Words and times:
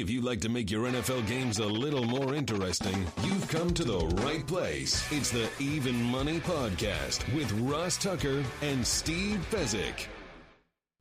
If 0.00 0.08
you'd 0.08 0.24
like 0.24 0.40
to 0.40 0.48
make 0.48 0.70
your 0.70 0.86
NFL 0.86 1.26
games 1.26 1.58
a 1.58 1.66
little 1.66 2.04
more 2.06 2.34
interesting, 2.34 3.06
you've 3.22 3.46
come 3.48 3.74
to 3.74 3.84
the 3.84 3.98
right 4.24 4.44
place. 4.46 5.06
It's 5.12 5.30
the 5.30 5.46
Even 5.58 6.02
Money 6.04 6.40
Podcast 6.40 7.30
with 7.34 7.52
Ross 7.60 7.98
Tucker 7.98 8.42
and 8.62 8.86
Steve 8.86 9.46
Fezzik. 9.50 10.06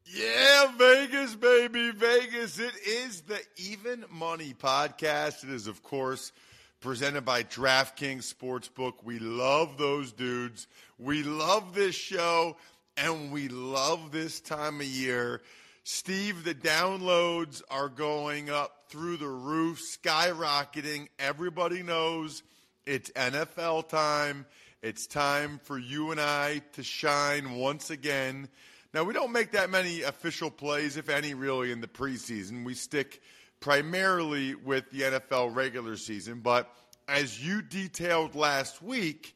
Yeah, 0.03 0.73
Vegas, 0.77 1.33
baby, 1.35 1.91
Vegas. 1.91 2.59
It 2.59 2.73
is 2.85 3.21
the 3.21 3.39
Even 3.55 4.03
Money 4.11 4.53
Podcast. 4.53 5.45
It 5.45 5.51
is, 5.51 5.67
of 5.67 5.81
course, 5.81 6.33
presented 6.81 7.23
by 7.23 7.43
DraftKings 7.43 8.33
Sportsbook. 8.33 8.95
We 9.05 9.17
love 9.19 9.77
those 9.77 10.11
dudes. 10.11 10.67
We 10.97 11.23
love 11.23 11.73
this 11.73 11.95
show, 11.95 12.57
and 12.97 13.31
we 13.31 13.47
love 13.47 14.11
this 14.11 14.41
time 14.41 14.81
of 14.81 14.87
year. 14.87 15.41
Steve, 15.91 16.43
the 16.43 16.53
downloads 16.53 17.63
are 17.71 17.89
going 17.89 18.47
up 18.47 18.83
through 18.89 19.17
the 19.17 19.27
roof, 19.27 19.81
skyrocketing. 19.81 21.07
Everybody 21.17 21.81
knows 21.81 22.43
it's 22.85 23.09
NFL 23.09 23.89
time. 23.89 24.45
It's 24.83 25.07
time 25.07 25.59
for 25.63 25.79
you 25.79 26.11
and 26.11 26.21
I 26.21 26.61
to 26.73 26.83
shine 26.83 27.55
once 27.55 27.89
again. 27.89 28.49
Now, 28.93 29.03
we 29.03 29.15
don't 29.15 29.31
make 29.31 29.53
that 29.53 29.71
many 29.71 30.03
official 30.03 30.51
plays, 30.51 30.95
if 30.95 31.09
any, 31.09 31.33
really, 31.33 31.71
in 31.71 31.81
the 31.81 31.87
preseason. 31.87 32.63
We 32.63 32.75
stick 32.75 33.19
primarily 33.59 34.53
with 34.53 34.91
the 34.91 35.01
NFL 35.01 35.55
regular 35.55 35.95
season. 35.95 36.41
But 36.41 36.71
as 37.07 37.43
you 37.43 37.63
detailed 37.63 38.35
last 38.35 38.83
week, 38.83 39.35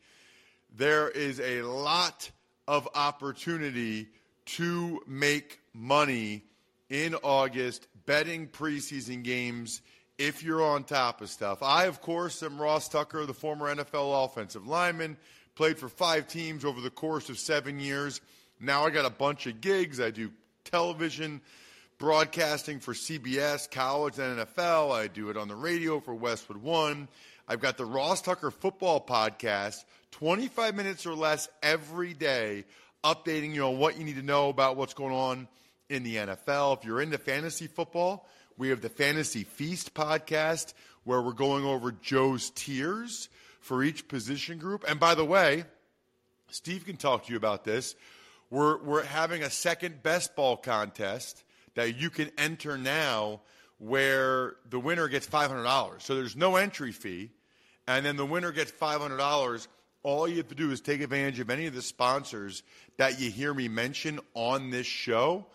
there 0.77 1.09
is 1.09 1.39
a 1.39 1.63
lot 1.63 2.29
of 2.67 2.87
opportunity 2.93 4.09
to 4.45 5.01
make 5.07 5.59
money 5.73 6.43
in 6.89 7.15
August 7.23 7.87
betting 8.05 8.47
preseason 8.47 9.23
games 9.23 9.81
if 10.17 10.43
you're 10.43 10.63
on 10.63 10.83
top 10.83 11.21
of 11.21 11.29
stuff. 11.29 11.63
I, 11.63 11.85
of 11.85 12.01
course, 12.01 12.43
am 12.43 12.61
Ross 12.61 12.87
Tucker, 12.87 13.25
the 13.25 13.33
former 13.33 13.73
NFL 13.73 14.25
offensive 14.25 14.67
lineman, 14.67 15.17
played 15.55 15.77
for 15.77 15.89
five 15.89 16.27
teams 16.27 16.65
over 16.65 16.81
the 16.81 16.89
course 16.89 17.29
of 17.29 17.39
seven 17.39 17.79
years. 17.79 18.21
Now 18.59 18.85
I 18.85 18.89
got 18.89 19.05
a 19.05 19.09
bunch 19.09 19.47
of 19.47 19.61
gigs. 19.61 19.99
I 19.99 20.11
do 20.11 20.31
television 20.65 21.41
broadcasting 21.97 22.79
for 22.79 22.93
CBS, 22.93 23.69
college, 23.69 24.19
and 24.19 24.39
NFL. 24.39 24.91
I 24.91 25.07
do 25.07 25.29
it 25.29 25.37
on 25.37 25.47
the 25.47 25.55
radio 25.55 25.99
for 25.99 26.13
Westwood 26.13 26.61
One. 26.61 27.07
I've 27.47 27.59
got 27.59 27.77
the 27.77 27.85
Ross 27.85 28.21
Tucker 28.21 28.51
Football 28.51 29.05
Podcast, 29.05 29.83
25 30.11 30.75
minutes 30.75 31.05
or 31.05 31.13
less 31.13 31.49
every 31.61 32.13
day, 32.13 32.65
updating 33.03 33.53
you 33.53 33.65
on 33.65 33.79
what 33.79 33.97
you 33.97 34.05
need 34.05 34.15
to 34.15 34.21
know 34.21 34.49
about 34.49 34.77
what's 34.77 34.93
going 34.93 35.13
on 35.13 35.47
in 35.93 36.03
the 36.03 36.15
NFL. 36.15 36.79
If 36.79 36.85
you're 36.85 37.01
into 37.01 37.17
fantasy 37.17 37.67
football, 37.67 38.27
we 38.57 38.69
have 38.69 38.81
the 38.81 38.89
Fantasy 38.89 39.43
Feast 39.43 39.93
podcast 39.93 40.73
where 41.03 41.21
we're 41.21 41.33
going 41.33 41.65
over 41.65 41.91
Joe's 41.91 42.49
tiers 42.49 43.29
for 43.59 43.83
each 43.83 44.07
position 44.07 44.57
group. 44.57 44.83
And 44.87 44.99
by 44.99 45.15
the 45.15 45.25
way, 45.25 45.65
Steve 46.49 46.85
can 46.85 46.97
talk 46.97 47.25
to 47.25 47.31
you 47.31 47.37
about 47.37 47.63
this. 47.63 47.95
We're, 48.49 48.77
we're 48.83 49.03
having 49.03 49.43
a 49.43 49.49
second 49.49 50.03
best 50.03 50.35
ball 50.35 50.57
contest 50.57 51.43
that 51.75 51.99
you 51.99 52.09
can 52.09 52.31
enter 52.37 52.77
now 52.77 53.41
where 53.77 54.55
the 54.69 54.79
winner 54.79 55.07
gets 55.07 55.27
$500. 55.27 56.01
So 56.01 56.15
there's 56.15 56.35
no 56.35 56.55
entry 56.55 56.91
fee, 56.91 57.31
and 57.87 58.05
then 58.05 58.17
the 58.17 58.25
winner 58.25 58.51
gets 58.51 58.71
$500. 58.71 59.67
All 60.03 60.27
you 60.27 60.37
have 60.37 60.47
to 60.49 60.55
do 60.55 60.71
is 60.71 60.81
take 60.81 61.01
advantage 61.01 61.39
of 61.39 61.49
any 61.49 61.65
of 61.65 61.73
the 61.73 61.81
sponsors 61.81 62.63
that 62.97 63.19
you 63.19 63.29
hear 63.31 63.53
me 63.53 63.67
mention 63.67 64.19
on 64.33 64.69
this 64.69 64.87
show 64.87 65.47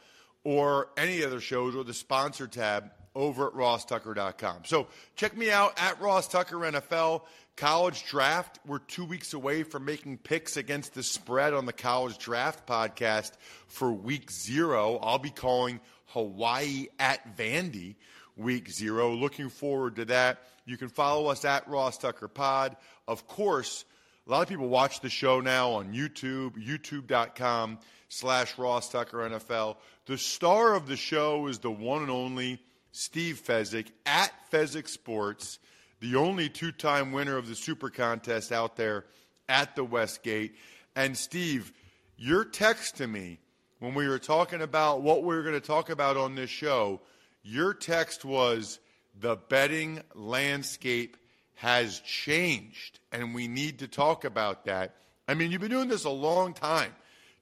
or 0.44 0.88
any 0.96 1.24
other 1.24 1.40
shows 1.40 1.74
or 1.74 1.84
the 1.84 1.94
sponsor 1.94 2.46
tab 2.46 2.90
over 3.14 3.48
at 3.48 3.54
rosstucker.com. 3.54 4.62
So 4.64 4.86
check 5.16 5.36
me 5.36 5.50
out 5.50 5.72
at 5.76 6.00
Ross 6.00 6.28
Tucker 6.28 6.56
NFL. 6.56 7.22
College 7.56 8.06
draft. 8.06 8.60
We're 8.64 8.78
two 8.78 9.04
weeks 9.04 9.34
away 9.34 9.64
from 9.64 9.84
making 9.84 10.18
picks 10.18 10.56
against 10.56 10.94
the 10.94 11.02
spread 11.02 11.52
on 11.52 11.66
the 11.66 11.72
college 11.72 12.16
draft 12.18 12.66
podcast 12.68 13.32
for 13.66 13.90
week 13.90 14.30
zero. 14.30 14.98
I'll 15.02 15.18
be 15.18 15.30
calling 15.30 15.80
Hawaii 16.06 16.86
at 17.00 17.36
Vandy 17.36 17.96
week 18.36 18.70
zero. 18.70 19.12
Looking 19.12 19.48
forward 19.48 19.96
to 19.96 20.04
that. 20.06 20.38
You 20.64 20.76
can 20.76 20.88
follow 20.88 21.26
us 21.26 21.44
at 21.44 21.66
Ross 21.66 21.98
Tucker 21.98 22.28
Pod. 22.28 22.76
Of 23.08 23.26
course, 23.26 23.84
a 24.26 24.30
lot 24.30 24.42
of 24.42 24.48
people 24.48 24.68
watch 24.68 25.00
the 25.00 25.10
show 25.10 25.40
now 25.40 25.70
on 25.72 25.92
YouTube, 25.92 26.52
youtube.com 26.64 27.78
slash 28.08 28.58
Ross 28.58 28.90
Tucker 28.90 29.18
NFL. 29.18 29.76
The 30.06 30.18
star 30.18 30.74
of 30.74 30.86
the 30.86 30.96
show 30.96 31.46
is 31.46 31.58
the 31.58 31.70
one 31.70 32.02
and 32.02 32.10
only 32.10 32.60
Steve 32.92 33.40
Fezzik 33.44 33.88
at 34.06 34.32
Fezzik 34.50 34.88
Sports, 34.88 35.58
the 36.00 36.16
only 36.16 36.48
two 36.48 36.72
time 36.72 37.12
winner 37.12 37.36
of 37.36 37.48
the 37.48 37.54
Super 37.54 37.90
Contest 37.90 38.52
out 38.52 38.76
there 38.76 39.04
at 39.48 39.76
the 39.76 39.84
Westgate. 39.84 40.54
And 40.96 41.16
Steve, 41.16 41.72
your 42.16 42.44
text 42.44 42.96
to 42.96 43.06
me 43.06 43.38
when 43.78 43.94
we 43.94 44.08
were 44.08 44.18
talking 44.18 44.62
about 44.62 45.02
what 45.02 45.22
we 45.22 45.36
were 45.36 45.42
going 45.42 45.54
to 45.54 45.66
talk 45.66 45.90
about 45.90 46.16
on 46.16 46.34
this 46.34 46.50
show, 46.50 47.00
your 47.42 47.72
text 47.72 48.24
was 48.24 48.80
the 49.20 49.36
betting 49.36 50.00
landscape 50.14 51.16
has 51.54 52.00
changed, 52.00 53.00
and 53.10 53.34
we 53.34 53.48
need 53.48 53.80
to 53.80 53.88
talk 53.88 54.24
about 54.24 54.64
that. 54.64 54.94
I 55.26 55.34
mean, 55.34 55.50
you've 55.50 55.60
been 55.60 55.70
doing 55.70 55.88
this 55.88 56.04
a 56.04 56.10
long 56.10 56.54
time. 56.54 56.94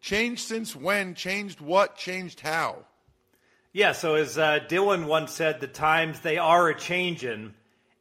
Changed 0.06 0.42
since 0.42 0.76
when? 0.76 1.16
Changed 1.16 1.60
what? 1.60 1.96
Changed 1.96 2.38
how? 2.38 2.84
Yeah, 3.72 3.90
so 3.90 4.14
as 4.14 4.38
uh, 4.38 4.60
Dylan 4.68 5.06
once 5.06 5.32
said, 5.32 5.58
the 5.58 5.66
times 5.66 6.20
they 6.20 6.38
are 6.38 6.68
a 6.68 6.78
changing. 6.78 7.54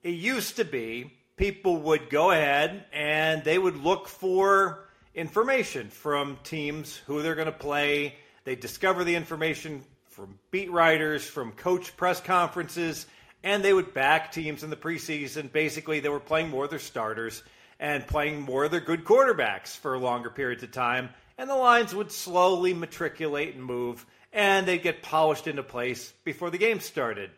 It 0.03 0.11
used 0.11 0.57
to 0.57 0.65
be 0.65 1.13
people 1.35 1.77
would 1.77 2.11
go 2.11 2.29
ahead 2.29 2.85
and 2.93 3.43
they 3.43 3.57
would 3.57 3.77
look 3.77 4.07
for 4.07 4.87
information 5.15 5.89
from 5.89 6.37
teams, 6.43 6.95
who 7.07 7.23
they're 7.23 7.33
going 7.33 7.47
to 7.47 7.51
play. 7.51 8.13
They 8.43 8.55
discover 8.55 9.03
the 9.03 9.15
information 9.15 9.81
from 10.11 10.37
beat 10.51 10.71
writers, 10.71 11.25
from 11.25 11.53
coach 11.53 11.97
press 11.97 12.21
conferences, 12.21 13.07
and 13.43 13.63
they 13.63 13.73
would 13.73 13.95
back 13.95 14.31
teams 14.31 14.63
in 14.63 14.69
the 14.69 14.75
preseason. 14.75 15.51
Basically, 15.51 16.01
they 16.01 16.09
were 16.09 16.19
playing 16.19 16.51
more 16.51 16.65
of 16.65 16.69
their 16.69 16.77
starters 16.77 17.41
and 17.79 18.05
playing 18.05 18.41
more 18.41 18.65
of 18.65 18.69
their 18.69 18.79
good 18.79 19.05
quarterbacks 19.05 19.75
for 19.75 19.97
longer 19.97 20.29
periods 20.29 20.61
of 20.61 20.71
time 20.71 21.09
and 21.37 21.49
the 21.49 21.55
lines 21.55 21.93
would 21.93 22.11
slowly 22.11 22.73
matriculate 22.73 23.55
and 23.55 23.63
move, 23.63 24.05
and 24.31 24.65
they'd 24.67 24.83
get 24.83 25.01
polished 25.01 25.47
into 25.47 25.63
place 25.63 26.13
before 26.23 26.49
the 26.49 26.57
game 26.57 26.79
started. 26.79 27.29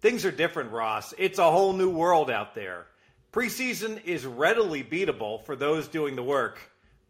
Things 0.00 0.24
are 0.24 0.30
different, 0.30 0.70
Ross. 0.72 1.12
It's 1.18 1.38
a 1.38 1.50
whole 1.50 1.72
new 1.72 1.90
world 1.90 2.30
out 2.30 2.54
there. 2.54 2.86
Preseason 3.32 4.04
is 4.04 4.24
readily 4.24 4.82
beatable 4.82 5.44
for 5.44 5.56
those 5.56 5.88
doing 5.88 6.16
the 6.16 6.22
work, 6.22 6.58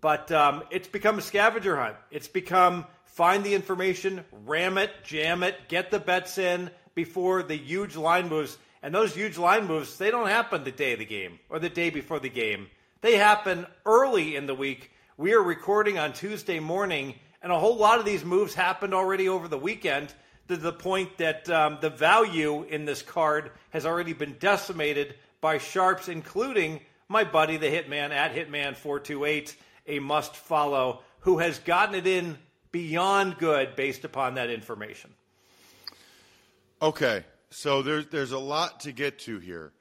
But 0.01 0.31
um, 0.31 0.63
it's 0.71 0.89
become 0.89 1.19
a 1.19 1.23
scavenger 1.23 1.77
hunt. 1.77 1.97
It's 2.11 2.29
become 2.29 2.87
find 3.05 3.43
the 3.43 3.55
information, 3.55 4.25
ram 4.47 4.79
it, 4.79 4.91
jam 5.03 5.43
it, 5.43 5.57
get 5.69 5.91
the 5.91 5.99
bets 5.99 6.39
in 6.39 6.71
before 6.95 7.43
the 7.43 7.57
huge 7.57 7.97
line 7.97 8.29
moves. 8.29 8.57
And 8.83 8.95
those 8.95 9.15
huge 9.15 9.39
line 9.39 9.67
moves, 9.67 9.99
they 9.99 10.11
don't 10.11 10.29
happen 10.29 10.63
the 10.63 10.71
day 10.71 10.93
of 10.93 11.01
the 11.01 11.05
game 11.05 11.41
or 11.49 11.59
the 11.59 11.69
day 11.69 11.91
before 11.91 12.21
the 12.21 12.29
game. 12.29 12.69
They 13.01 13.17
happen 13.17 13.67
early 13.85 14.37
in 14.37 14.47
the 14.47 14.55
week. 14.55 14.93
We 15.19 15.35
are 15.35 15.43
recording 15.43 15.99
on 15.99 16.13
Tuesday 16.13 16.61
morning, 16.61 17.17
and 17.43 17.51
a 17.51 17.59
whole 17.59 17.77
lot 17.77 17.99
of 17.99 18.05
these 18.05 18.25
moves 18.25 18.55
happened 18.55 18.95
already 18.95 19.29
over 19.29 19.49
the 19.49 19.59
weekend 19.59 20.15
to 20.47 20.57
the 20.57 20.73
point 20.73 21.19
that 21.19 21.51
um, 21.51 21.79
the 21.81 21.91
value 21.91 22.63
in 22.63 22.85
this 22.85 23.03
card 23.03 23.51
has 23.71 23.85
already 23.85 24.13
been 24.13 24.37
decimated 24.39 25.17
by 25.41 25.59
sharps, 25.59 26.07
including 26.07 26.79
my 27.09 27.25
buddy, 27.25 27.57
the 27.57 27.67
Hitman 27.67 28.13
at 28.13 28.33
Hitman428, 28.33 29.57
a 29.89 29.99
must 29.99 30.37
follow, 30.37 31.03
who 31.23 31.39
has 31.39 31.59
gotten 31.59 31.97
it 31.97 32.07
in 32.07 32.39
beyond 32.71 33.39
good 33.39 33.75
based 33.75 34.05
upon 34.05 34.35
that 34.37 34.51
information. 34.51 35.11
Okay, 36.81 37.25
so 37.51 37.83
there's 37.83 38.07
there's 38.07 38.31
a 38.31 38.39
lot 38.39 38.79
to 38.83 38.93
get 38.93 39.19
to 39.19 39.41
here. 39.41 39.73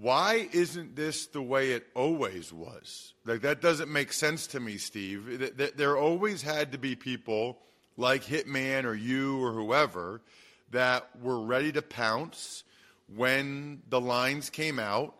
Why 0.00 0.48
isn't 0.52 0.96
this 0.96 1.26
the 1.26 1.42
way 1.42 1.72
it 1.72 1.86
always 1.94 2.54
was? 2.54 3.12
Like 3.26 3.42
that 3.42 3.60
doesn't 3.60 3.92
make 3.92 4.14
sense 4.14 4.46
to 4.48 4.60
me, 4.60 4.78
Steve. 4.78 5.52
There 5.76 5.98
always 5.98 6.40
had 6.40 6.72
to 6.72 6.78
be 6.78 6.96
people 6.96 7.58
like 7.98 8.24
Hitman 8.24 8.84
or 8.84 8.94
you 8.94 9.44
or 9.44 9.52
whoever 9.52 10.22
that 10.70 11.10
were 11.20 11.40
ready 11.40 11.70
to 11.72 11.82
pounce 11.82 12.64
when 13.14 13.82
the 13.90 14.00
lines 14.00 14.48
came 14.48 14.78
out. 14.78 15.16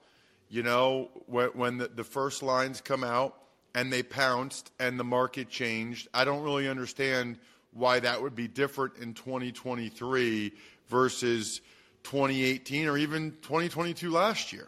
You 0.49 0.63
know, 0.63 1.11
when, 1.27 1.77
the 1.77 2.05
first 2.05 2.43
lines 2.43 2.81
come 2.81 3.05
out 3.05 3.37
and 3.75 3.93
they 3.93 4.03
pounced 4.03 4.73
and 4.81 4.99
the 4.99 5.05
market 5.05 5.51
changed. 5.51 6.09
I 6.15 6.25
don't 6.25 6.43
really 6.43 6.69
understand 6.69 7.39
why 7.73 8.01
that 8.01 8.23
would 8.23 8.35
be 8.35 8.49
different 8.49 8.97
in 8.97 9.13
2023 9.13 10.53
versus 10.89 11.61
2018 12.11 12.89
or 12.89 12.99
even 12.99 13.31
2022 13.43 14.11
last 14.11 14.53
year. 14.53 14.67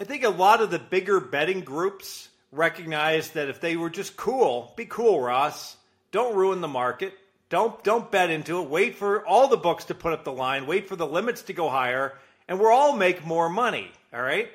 I 0.00 0.04
think 0.04 0.24
a 0.24 0.30
lot 0.30 0.60
of 0.60 0.72
the 0.72 0.80
bigger 0.80 1.20
betting 1.20 1.60
groups 1.60 2.28
recognize 2.50 3.30
that 3.30 3.48
if 3.48 3.60
they 3.60 3.76
were 3.76 3.88
just 3.88 4.16
cool, 4.16 4.72
be 4.76 4.84
cool, 4.84 5.20
Ross. 5.20 5.76
Don't 6.10 6.34
ruin 6.34 6.60
the 6.60 6.66
market. 6.66 7.14
Don't 7.50 7.82
don't 7.84 8.10
bet 8.10 8.30
into 8.30 8.60
it. 8.60 8.68
Wait 8.68 8.96
for 8.96 9.24
all 9.24 9.46
the 9.46 9.56
books 9.56 9.84
to 9.86 9.94
put 9.94 10.12
up 10.12 10.24
the 10.24 10.32
line. 10.32 10.66
Wait 10.66 10.88
for 10.88 10.96
the 10.96 11.06
limits 11.06 11.42
to 11.42 11.52
go 11.52 11.68
higher, 11.68 12.14
and 12.48 12.58
we'll 12.58 12.72
all 12.72 12.96
make 12.96 13.24
more 13.24 13.48
money. 13.48 13.88
All 14.12 14.22
right. 14.22 14.48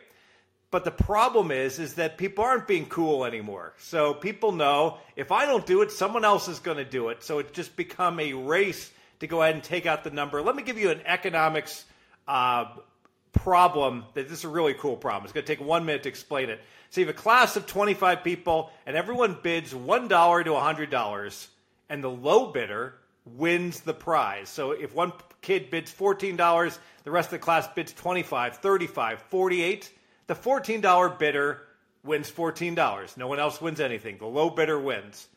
But 0.71 0.83
the 0.83 0.91
problem 0.91 1.51
is, 1.51 1.79
is 1.79 1.93
that 1.93 2.17
people 2.17 2.43
aren't 2.43 2.67
being 2.67 2.87
cool 2.87 3.23
anymore. 3.23 3.73
So 3.77 4.13
people 4.13 4.51
know 4.51 4.97
if 5.15 5.31
I 5.31 5.45
don't 5.45 5.65
do 5.65 5.81
it, 5.81 5.91
someone 5.91 6.25
else 6.25 6.49
is 6.49 6.59
going 6.59 6.77
to 6.77 6.83
do 6.83 7.07
it. 7.07 7.23
So 7.23 7.39
it's 7.39 7.51
just 7.51 7.77
become 7.77 8.19
a 8.19 8.33
race 8.33 8.91
to 9.19 9.27
go 9.27 9.41
ahead 9.41 9.55
and 9.55 9.63
take 9.63 9.85
out 9.85 10.03
the 10.03 10.11
number. 10.11 10.41
Let 10.41 10.55
me 10.55 10.63
give 10.63 10.77
you 10.77 10.91
an 10.91 11.01
economics 11.05 11.85
uh, 12.27 12.65
problem. 13.33 14.05
That 14.13 14.29
this 14.29 14.39
is 14.39 14.43
a 14.45 14.49
really 14.49 14.73
cool 14.73 14.97
problem. 14.97 15.23
It's 15.25 15.33
going 15.33 15.45
to 15.45 15.55
take 15.55 15.65
one 15.65 15.85
minute 15.85 16.03
to 16.03 16.09
explain 16.09 16.49
it. 16.49 16.61
So 16.89 17.01
you 17.01 17.07
have 17.07 17.15
a 17.15 17.19
class 17.19 17.55
of 17.55 17.65
25 17.67 18.23
people, 18.23 18.71
and 18.85 18.95
everyone 18.95 19.37
bids 19.41 19.73
one 19.73 20.07
dollar 20.07 20.43
to 20.43 20.55
hundred 20.55 20.89
dollars, 20.89 21.47
and 21.89 22.03
the 22.03 22.09
low 22.09 22.51
bidder 22.51 22.95
wins 23.25 23.81
the 23.81 23.93
prize. 23.93 24.49
So 24.49 24.71
if 24.71 24.93
one 24.93 25.13
kid 25.41 25.69
bids 25.69 25.91
$14, 25.93 26.77
the 27.03 27.11
rest 27.11 27.27
of 27.27 27.31
the 27.31 27.39
class 27.39 27.67
bids 27.67 27.93
25, 27.93 28.57
35, 28.57 29.21
48 29.21 29.91
the 30.27 30.35
$14 30.35 31.19
bidder 31.19 31.61
wins 32.03 32.31
$14. 32.31 33.17
No 33.17 33.27
one 33.27 33.39
else 33.39 33.61
wins 33.61 33.79
anything. 33.79 34.17
The 34.17 34.25
low 34.25 34.49
bidder 34.49 34.79
wins. 34.79 35.27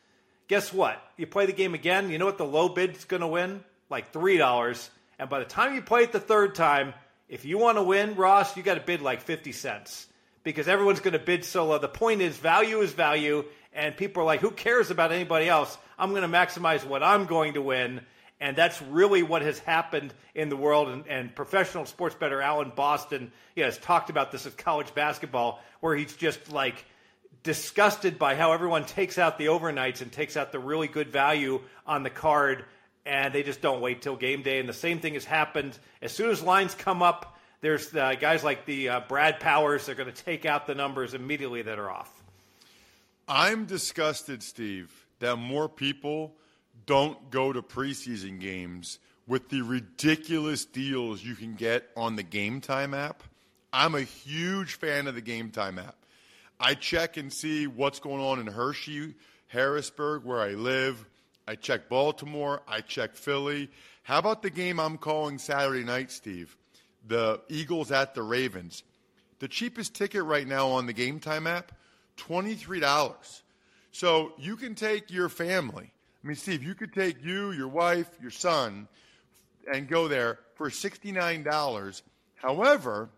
Guess 0.49 0.73
what? 0.73 1.03
You 1.17 1.27
play 1.27 1.47
the 1.47 1.53
game 1.53 1.75
again, 1.75 2.11
you 2.11 2.19
know 2.19 2.27
what 2.27 2.39
the 2.39 2.45
low 2.45 2.69
bid's 2.69 3.05
going 3.05 3.21
to 3.21 3.27
win? 3.27 3.63
Like 3.91 4.13
$3. 4.13 4.89
And 5.19 5.29
by 5.29 5.39
the 5.39 5.45
time 5.45 5.75
you 5.75 5.83
play 5.83 6.03
it 6.03 6.13
the 6.13 6.21
third 6.21 6.55
time, 6.55 6.95
if 7.29 7.45
you 7.45 7.59
want 7.59 7.77
to 7.77 7.83
win, 7.83 8.17
Ross, 8.17 8.57
you 8.57 8.63
got 8.63 8.75
to 8.75 8.81
bid 8.81 9.03
like 9.03 9.21
50 9.21 9.53
cents 9.53 10.07
because 10.45 10.67
everyone's 10.69 11.01
going 11.01 11.13
to 11.13 11.19
bid 11.19 11.45
so 11.45 11.67
low. 11.67 11.79
The 11.79 11.89
point 11.89 12.23
is, 12.23 12.37
value 12.37 12.81
is 12.81 12.93
value, 12.93 13.45
and 13.75 13.97
people 13.97 14.23
are 14.23 14.27
like, 14.27 14.41
who 14.41 14.51
cares 14.51 14.91
about 14.91 15.13
anybody 15.13 15.49
else? 15.49 15.77
I'm 15.99 16.11
going 16.11 16.23
to 16.23 16.29
maximize 16.29 16.85
what 16.85 17.03
I'm 17.03 17.27
going 17.27 17.55
to 17.55 17.63
win. 17.63 18.01
And 18.41 18.57
that's 18.57 18.81
really 18.81 19.23
what 19.23 19.43
has 19.43 19.59
happened 19.59 20.15
in 20.35 20.49
the 20.49 20.57
world. 20.57 20.89
And, 20.89 21.07
and 21.09 21.35
professional 21.35 21.85
sports 21.85 22.15
bettor 22.15 22.41
Alan 22.41 22.73
Boston 22.75 23.33
he 23.55 23.61
has 23.61 23.77
talked 23.79 24.09
about 24.09 24.31
this 24.31 24.45
with 24.45 24.57
college 24.57 24.95
basketball, 24.95 25.61
where 25.81 25.97
he's 25.97 26.15
just 26.15 26.53
like 26.53 26.85
disgusted 27.43 28.19
by 28.19 28.35
how 28.35 28.53
everyone 28.53 28.85
takes 28.85 29.19
out 29.19 29.39
the 29.39 29.47
overnights 29.47 30.03
and 30.03 30.11
takes 30.11 30.37
out 30.37 30.53
the 30.53 30.59
really 30.59 30.89
good 30.89 31.09
value 31.09 31.61
on 31.87 32.03
the 32.03 32.11
card. 32.11 32.65
And 33.07 33.33
they 33.33 33.43
just 33.43 33.61
don't 33.61 33.81
wait 33.81 34.03
till 34.03 34.17
game 34.17 34.43
day. 34.43 34.61
And 34.61 34.69
the 34.69 34.75
same 34.75 35.01
thing 35.01 35.15
has 35.15 35.25
happened 35.25 35.79
as 36.03 36.13
soon 36.13 36.31
as 36.31 36.43
lines 36.43 36.75
come 36.75 37.03
up. 37.03 37.39
There's 37.61 37.95
uh, 37.95 38.15
guys 38.21 38.45
like 38.45 38.67
the 38.67 38.89
uh, 38.89 39.01
Brad 39.09 39.41
Powers. 39.41 39.87
They're 39.87 39.95
going 39.95 40.13
to 40.13 40.25
take 40.25 40.45
out 40.45 40.67
the 40.67 40.75
numbers 40.75 41.15
immediately 41.15 41.63
that 41.63 41.79
are 41.79 41.91
off. 41.91 42.23
I'm 43.27 43.67
disgusted, 43.67 44.43
Steve, 44.43 45.07
that 45.19 45.37
more 45.37 45.69
people 45.69 46.35
don't 46.87 47.31
go 47.31 47.53
to 47.53 47.63
preseason 47.63 48.41
games 48.41 48.99
with 49.27 49.51
the 49.51 49.61
ridiculous 49.63 50.65
deals 50.65 51.23
you 51.23 51.35
can 51.35 51.55
get 51.55 51.91
on 51.97 52.17
the 52.17 52.23
Game 52.23 52.61
Time 52.61 52.95
app. 52.95 53.23
I'm 53.73 53.95
a 53.95 54.01
huge 54.01 54.75
fan 54.75 55.07
of 55.07 55.15
the 55.15 55.21
Game 55.21 55.51
Time 55.51 55.79
app. 55.79 55.97
I 56.61 56.75
check 56.75 57.17
and 57.17 57.33
see 57.33 57.67
what's 57.67 58.01
going 58.01 58.21
on 58.21 58.41
in 58.41 58.47
Hershey, 58.47 59.15
Harrisburg, 59.47 60.25
where 60.25 60.41
I 60.41 60.51
live. 60.51 61.05
I 61.47 61.55
check 61.55 61.89
Baltimore. 61.89 62.63
I 62.67 62.81
check 62.81 63.15
Philly. 63.15 63.71
How 64.03 64.19
about 64.19 64.43
the 64.43 64.51
game 64.51 64.81
I'm 64.81 64.99
calling 64.99 65.39
Saturday 65.39 65.85
night, 65.85 66.11
Steve? 66.11 66.57
The 67.07 67.41
Eagles 67.49 67.91
at 67.93 68.15
the 68.15 68.23
Ravens. 68.23 68.83
The 69.39 69.49
cheapest 69.49 69.95
ticket 69.95 70.25
right 70.25 70.47
now 70.47 70.69
on 70.69 70.87
the 70.87 70.93
Game 70.93 71.21
Time 71.21 71.47
app, 71.47 71.73
$23. 72.17 73.43
So 73.93 74.33
you 74.39 74.57
can 74.57 74.75
take 74.75 75.11
your 75.11 75.29
family 75.29 75.93
I 76.23 76.27
mean, 76.27 76.37
Steve, 76.37 76.65
you 76.65 76.75
could 76.75 76.93
take 76.93 77.25
you, 77.25 77.53
your 77.53 77.69
wife, 77.69 78.09
your 78.21 78.31
son, 78.31 78.89
and 79.73 79.89
go 79.89 80.09
there 80.09 80.41
for 80.57 80.69
$69. 80.69 82.03
However, 82.35 83.09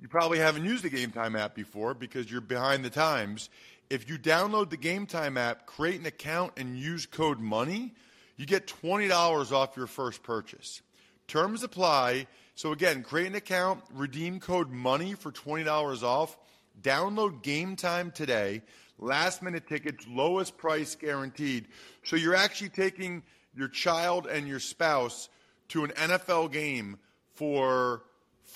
you 0.00 0.08
probably 0.08 0.38
haven't 0.38 0.64
used 0.64 0.84
the 0.84 0.90
Game 0.90 1.10
Time 1.10 1.36
app 1.36 1.54
before 1.54 1.94
because 1.94 2.30
you're 2.30 2.40
behind 2.40 2.84
the 2.84 2.90
times. 2.90 3.48
If 3.88 4.08
you 4.08 4.18
download 4.18 4.70
the 4.70 4.76
Game 4.76 5.06
Time 5.06 5.36
app, 5.36 5.66
create 5.66 6.00
an 6.00 6.06
account, 6.06 6.52
and 6.56 6.78
use 6.78 7.06
code 7.06 7.40
MONEY, 7.40 7.92
you 8.36 8.46
get 8.46 8.66
$20 8.66 9.52
off 9.52 9.76
your 9.76 9.86
first 9.86 10.22
purchase. 10.22 10.82
Terms 11.28 11.62
apply. 11.62 12.26
So, 12.54 12.72
again, 12.72 13.02
create 13.02 13.26
an 13.26 13.34
account, 13.34 13.82
redeem 13.92 14.40
code 14.40 14.70
MONEY 14.70 15.14
for 15.14 15.32
$20 15.32 16.02
off. 16.02 16.36
Download 16.82 17.42
Game 17.42 17.76
Time 17.76 18.10
today 18.10 18.62
last 18.98 19.42
minute 19.42 19.66
tickets, 19.68 20.06
lowest 20.08 20.56
price 20.56 20.94
guaranteed. 20.94 21.66
So 22.04 22.16
you're 22.16 22.34
actually 22.34 22.70
taking 22.70 23.22
your 23.54 23.68
child 23.68 24.26
and 24.26 24.46
your 24.46 24.60
spouse 24.60 25.28
to 25.68 25.84
an 25.84 25.90
NFL 25.90 26.52
game 26.52 26.98
for 27.34 28.02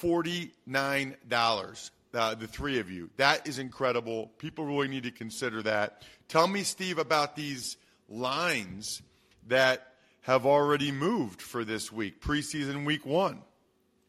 $49. 0.03 1.91
Uh, 2.13 2.35
the 2.35 2.49
three 2.49 2.81
of 2.81 2.91
you. 2.91 3.09
That 3.19 3.47
is 3.47 3.61
incredible. 3.61 4.33
People 4.39 4.65
really 4.65 4.89
need 4.89 5.05
to 5.05 5.13
consider 5.13 5.63
that. 5.63 6.03
Tell 6.27 6.49
me, 6.49 6.65
Steve, 6.65 6.99
about 6.99 7.37
these 7.37 7.77
lines 8.09 9.01
that 9.47 9.95
have 10.23 10.45
already 10.45 10.91
moved 10.91 11.41
for 11.41 11.65
this 11.65 11.93
week, 11.93 12.21
preseason 12.21 12.85
week 12.85 13.07
one. 13.07 13.43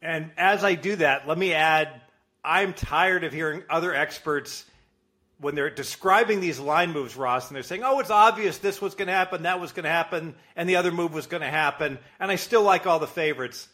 And 0.00 0.32
as 0.36 0.64
I 0.64 0.74
do 0.74 0.96
that, 0.96 1.28
let 1.28 1.38
me 1.38 1.52
add 1.52 2.00
I'm 2.44 2.72
tired 2.72 3.22
of 3.22 3.32
hearing 3.32 3.62
other 3.70 3.94
experts 3.94 4.64
when 5.38 5.54
they're 5.54 5.70
describing 5.70 6.40
these 6.40 6.58
line 6.58 6.92
moves, 6.92 7.16
Ross, 7.16 7.48
and 7.48 7.56
they're 7.56 7.62
saying, 7.62 7.82
oh, 7.84 7.98
it's 8.00 8.10
obvious 8.10 8.58
this 8.58 8.80
was 8.80 8.94
going 8.94 9.06
to 9.06 9.14
happen, 9.14 9.42
that 9.42 9.60
was 9.60 9.72
going 9.72 9.84
to 9.84 9.90
happen, 9.90 10.34
and 10.56 10.68
the 10.68 10.76
other 10.76 10.90
move 10.90 11.12
was 11.12 11.26
going 11.26 11.40
to 11.42 11.50
happen, 11.50 11.98
and 12.20 12.30
I 12.30 12.36
still 12.36 12.62
like 12.62 12.86
all 12.86 12.98
the 12.98 13.06
favorites. 13.06 13.68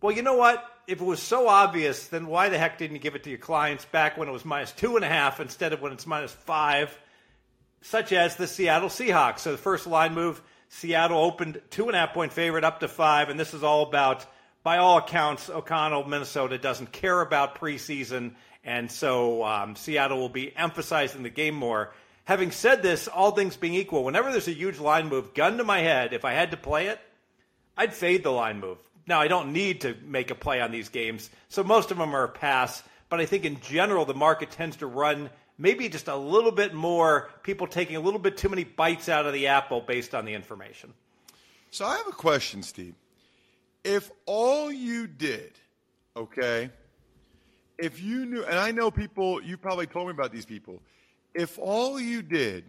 Well, 0.00 0.14
you 0.14 0.22
know 0.22 0.36
what? 0.36 0.62
If 0.86 1.00
it 1.00 1.04
was 1.04 1.22
so 1.22 1.48
obvious, 1.48 2.08
then 2.08 2.26
why 2.26 2.48
the 2.48 2.58
heck 2.58 2.78
didn't 2.78 2.96
you 2.96 3.02
give 3.02 3.14
it 3.14 3.24
to 3.24 3.30
your 3.30 3.38
clients 3.38 3.84
back 3.86 4.18
when 4.18 4.28
it 4.28 4.32
was 4.32 4.44
minus 4.44 4.72
two 4.72 4.96
and 4.96 5.04
a 5.04 5.08
half 5.08 5.40
instead 5.40 5.72
of 5.72 5.80
when 5.80 5.92
it's 5.92 6.06
minus 6.06 6.32
five, 6.32 6.96
such 7.80 8.12
as 8.12 8.36
the 8.36 8.46
Seattle 8.46 8.88
Seahawks? 8.88 9.40
So 9.40 9.52
the 9.52 9.58
first 9.58 9.86
line 9.86 10.14
move, 10.14 10.42
Seattle 10.68 11.18
opened 11.18 11.60
two 11.70 11.86
and 11.86 11.96
a 11.96 12.00
half 12.00 12.12
point 12.12 12.32
favorite 12.32 12.64
up 12.64 12.80
to 12.80 12.88
five, 12.88 13.28
and 13.30 13.40
this 13.40 13.54
is 13.54 13.62
all 13.62 13.82
about, 13.82 14.26
by 14.62 14.78
all 14.78 14.98
accounts, 14.98 15.48
O'Connell, 15.48 16.06
Minnesota 16.06 16.58
doesn't 16.58 16.92
care 16.92 17.20
about 17.20 17.58
preseason 17.58 18.32
and 18.64 18.90
so 18.90 19.44
um, 19.44 19.76
Seattle 19.76 20.18
will 20.18 20.30
be 20.30 20.56
emphasizing 20.56 21.22
the 21.22 21.30
game 21.30 21.54
more. 21.54 21.92
Having 22.24 22.52
said 22.52 22.82
this, 22.82 23.06
all 23.06 23.32
things 23.32 23.56
being 23.56 23.74
equal, 23.74 24.04
whenever 24.04 24.32
there's 24.32 24.48
a 24.48 24.52
huge 24.52 24.78
line 24.78 25.08
move, 25.08 25.34
gun 25.34 25.58
to 25.58 25.64
my 25.64 25.80
head, 25.80 26.14
if 26.14 26.24
I 26.24 26.32
had 26.32 26.50
to 26.52 26.56
play 26.56 26.86
it, 26.86 26.98
I'd 27.76 27.92
fade 27.92 28.22
the 28.22 28.30
line 28.30 28.60
move. 28.60 28.78
Now, 29.06 29.20
I 29.20 29.28
don't 29.28 29.52
need 29.52 29.82
to 29.82 29.94
make 30.04 30.30
a 30.30 30.34
play 30.34 30.60
on 30.60 30.70
these 30.70 30.88
games, 30.88 31.30
so 31.48 31.62
most 31.62 31.90
of 31.90 31.98
them 31.98 32.14
are 32.14 32.24
a 32.24 32.28
pass. 32.28 32.82
But 33.08 33.20
I 33.20 33.26
think 33.26 33.44
in 33.44 33.60
general, 33.60 34.04
the 34.04 34.14
market 34.14 34.50
tends 34.50 34.76
to 34.76 34.86
run 34.86 35.30
maybe 35.58 35.88
just 35.88 36.08
a 36.08 36.16
little 36.16 36.52
bit 36.52 36.74
more 36.74 37.30
people 37.42 37.66
taking 37.66 37.96
a 37.96 38.00
little 38.00 38.18
bit 38.18 38.36
too 38.36 38.48
many 38.48 38.64
bites 38.64 39.08
out 39.08 39.26
of 39.26 39.32
the 39.32 39.48
apple 39.48 39.80
based 39.80 40.14
on 40.14 40.24
the 40.24 40.34
information. 40.34 40.92
So 41.70 41.84
I 41.84 41.96
have 41.96 42.08
a 42.08 42.12
question, 42.12 42.62
Steve. 42.62 42.94
If 43.84 44.10
all 44.26 44.72
you 44.72 45.06
did, 45.06 45.52
okay, 46.16 46.70
if 47.78 48.00
you 48.00 48.24
knew, 48.24 48.44
and 48.44 48.58
I 48.58 48.70
know 48.70 48.90
people, 48.90 49.42
you 49.42 49.56
probably 49.56 49.86
told 49.86 50.06
me 50.06 50.12
about 50.12 50.32
these 50.32 50.46
people, 50.46 50.80
if 51.34 51.58
all 51.58 52.00
you 52.00 52.22
did 52.22 52.64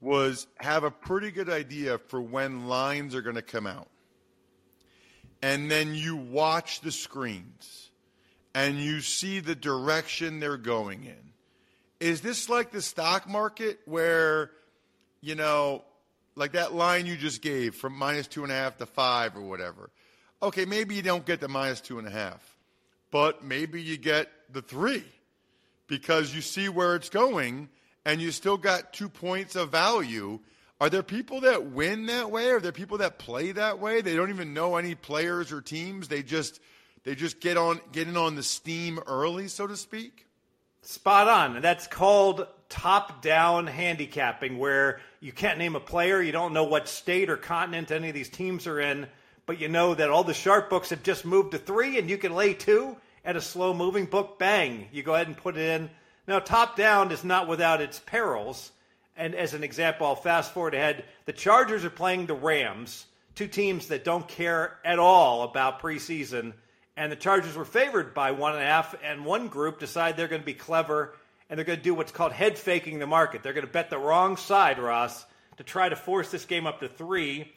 was 0.00 0.46
have 0.56 0.84
a 0.84 0.90
pretty 0.90 1.30
good 1.30 1.48
idea 1.48 1.98
for 1.98 2.20
when 2.20 2.68
lines 2.68 3.14
are 3.14 3.22
going 3.22 3.36
to 3.36 3.42
come 3.42 3.66
out, 3.66 3.88
and 5.42 5.70
then 5.70 5.94
you 5.94 6.16
watch 6.16 6.80
the 6.80 6.92
screens 6.92 7.90
and 8.54 8.78
you 8.78 9.00
see 9.00 9.40
the 9.40 9.54
direction 9.54 10.40
they're 10.40 10.56
going 10.56 11.04
in, 11.04 11.32
is 12.00 12.20
this 12.20 12.48
like 12.48 12.70
the 12.70 12.82
stock 12.82 13.28
market 13.28 13.80
where, 13.84 14.50
you 15.20 15.34
know, 15.34 15.84
like 16.34 16.52
that 16.52 16.72
line 16.72 17.06
you 17.06 17.16
just 17.16 17.42
gave 17.42 17.74
from 17.74 17.92
minus 17.92 18.26
two 18.26 18.42
and 18.42 18.52
a 18.52 18.54
half 18.54 18.76
to 18.78 18.86
five 18.86 19.36
or 19.36 19.42
whatever? 19.42 19.90
Okay, 20.42 20.64
maybe 20.64 20.94
you 20.94 21.02
don't 21.02 21.26
get 21.26 21.40
the 21.40 21.48
minus 21.48 21.80
two 21.80 21.98
and 21.98 22.06
a 22.06 22.10
half, 22.10 22.56
but 23.10 23.44
maybe 23.44 23.82
you 23.82 23.96
get 23.96 24.28
the 24.52 24.62
three 24.62 25.04
because 25.88 26.34
you 26.34 26.40
see 26.40 26.68
where 26.68 26.94
it's 26.94 27.08
going 27.08 27.68
and 28.04 28.20
you 28.20 28.30
still 28.30 28.56
got 28.56 28.92
two 28.92 29.08
points 29.08 29.56
of 29.56 29.70
value. 29.70 30.38
Are 30.80 30.88
there 30.88 31.02
people 31.02 31.40
that 31.40 31.66
win 31.66 32.06
that 32.06 32.30
way? 32.30 32.50
Are 32.50 32.60
there 32.60 32.72
people 32.72 32.98
that 32.98 33.18
play 33.18 33.52
that 33.52 33.80
way? 33.80 34.00
They 34.00 34.14
don't 34.14 34.30
even 34.30 34.54
know 34.54 34.76
any 34.76 34.94
players 34.94 35.50
or 35.52 35.60
teams. 35.60 36.08
They 36.08 36.22
just 36.22 36.60
they 37.02 37.14
just 37.14 37.40
get 37.40 37.56
on 37.56 37.80
get 37.90 38.06
in 38.06 38.16
on 38.16 38.36
the 38.36 38.42
steam 38.42 39.00
early, 39.06 39.48
so 39.48 39.66
to 39.66 39.76
speak. 39.76 40.26
Spot 40.82 41.28
on. 41.28 41.60
That's 41.60 41.86
called 41.86 42.46
top 42.68 43.22
down 43.22 43.66
handicapping, 43.66 44.58
where 44.58 45.00
you 45.20 45.32
can't 45.32 45.58
name 45.58 45.74
a 45.74 45.80
player, 45.80 46.22
you 46.22 46.32
don't 46.32 46.52
know 46.52 46.64
what 46.64 46.88
state 46.88 47.28
or 47.28 47.36
continent 47.36 47.90
any 47.90 48.08
of 48.08 48.14
these 48.14 48.28
teams 48.28 48.66
are 48.66 48.80
in, 48.80 49.06
but 49.46 49.60
you 49.60 49.68
know 49.68 49.94
that 49.94 50.10
all 50.10 50.24
the 50.24 50.34
sharp 50.34 50.70
books 50.70 50.90
have 50.90 51.02
just 51.02 51.24
moved 51.24 51.52
to 51.52 51.58
three 51.58 51.98
and 51.98 52.08
you 52.08 52.18
can 52.18 52.34
lay 52.34 52.54
two 52.54 52.96
at 53.24 53.36
a 53.36 53.40
slow 53.40 53.74
moving 53.74 54.04
book. 54.06 54.38
Bang, 54.38 54.86
you 54.92 55.02
go 55.02 55.14
ahead 55.14 55.26
and 55.26 55.36
put 55.36 55.56
it 55.56 55.62
in. 55.62 55.90
Now, 56.26 56.38
top 56.38 56.76
down 56.76 57.10
is 57.10 57.24
not 57.24 57.48
without 57.48 57.80
its 57.80 57.98
perils. 57.98 58.70
And 59.18 59.34
as 59.34 59.52
an 59.52 59.62
example, 59.62 60.06
I'll 60.06 60.14
fast 60.14 60.54
forward 60.54 60.74
ahead. 60.74 61.04
The 61.26 61.34
Chargers 61.34 61.84
are 61.84 61.90
playing 61.90 62.24
the 62.24 62.34
Rams, 62.34 63.04
two 63.34 63.48
teams 63.48 63.88
that 63.88 64.04
don't 64.04 64.26
care 64.26 64.78
at 64.82 64.98
all 64.98 65.42
about 65.42 65.82
preseason 65.82 66.54
and 66.98 67.12
the 67.12 67.16
Chargers 67.16 67.54
were 67.54 67.64
favored 67.64 68.12
by 68.12 68.32
one 68.32 68.54
and 68.54 68.62
a 68.62 68.66
half, 68.66 68.92
and 69.04 69.24
one 69.24 69.46
group 69.46 69.78
decided 69.78 70.16
they're 70.16 70.26
going 70.26 70.42
to 70.42 70.46
be 70.46 70.52
clever 70.52 71.14
and 71.48 71.56
they're 71.56 71.64
going 71.64 71.78
to 71.78 71.82
do 71.82 71.94
what's 71.94 72.10
called 72.10 72.32
head 72.32 72.58
faking 72.58 72.98
the 72.98 73.06
market. 73.06 73.44
They're 73.44 73.52
going 73.52 73.64
to 73.64 73.72
bet 73.72 73.88
the 73.88 73.98
wrong 73.98 74.36
side, 74.36 74.80
Ross, 74.80 75.24
to 75.58 75.62
try 75.62 75.88
to 75.88 75.94
force 75.94 76.32
this 76.32 76.44
game 76.44 76.66
up 76.66 76.80
to 76.80 76.88
three, 76.88 77.52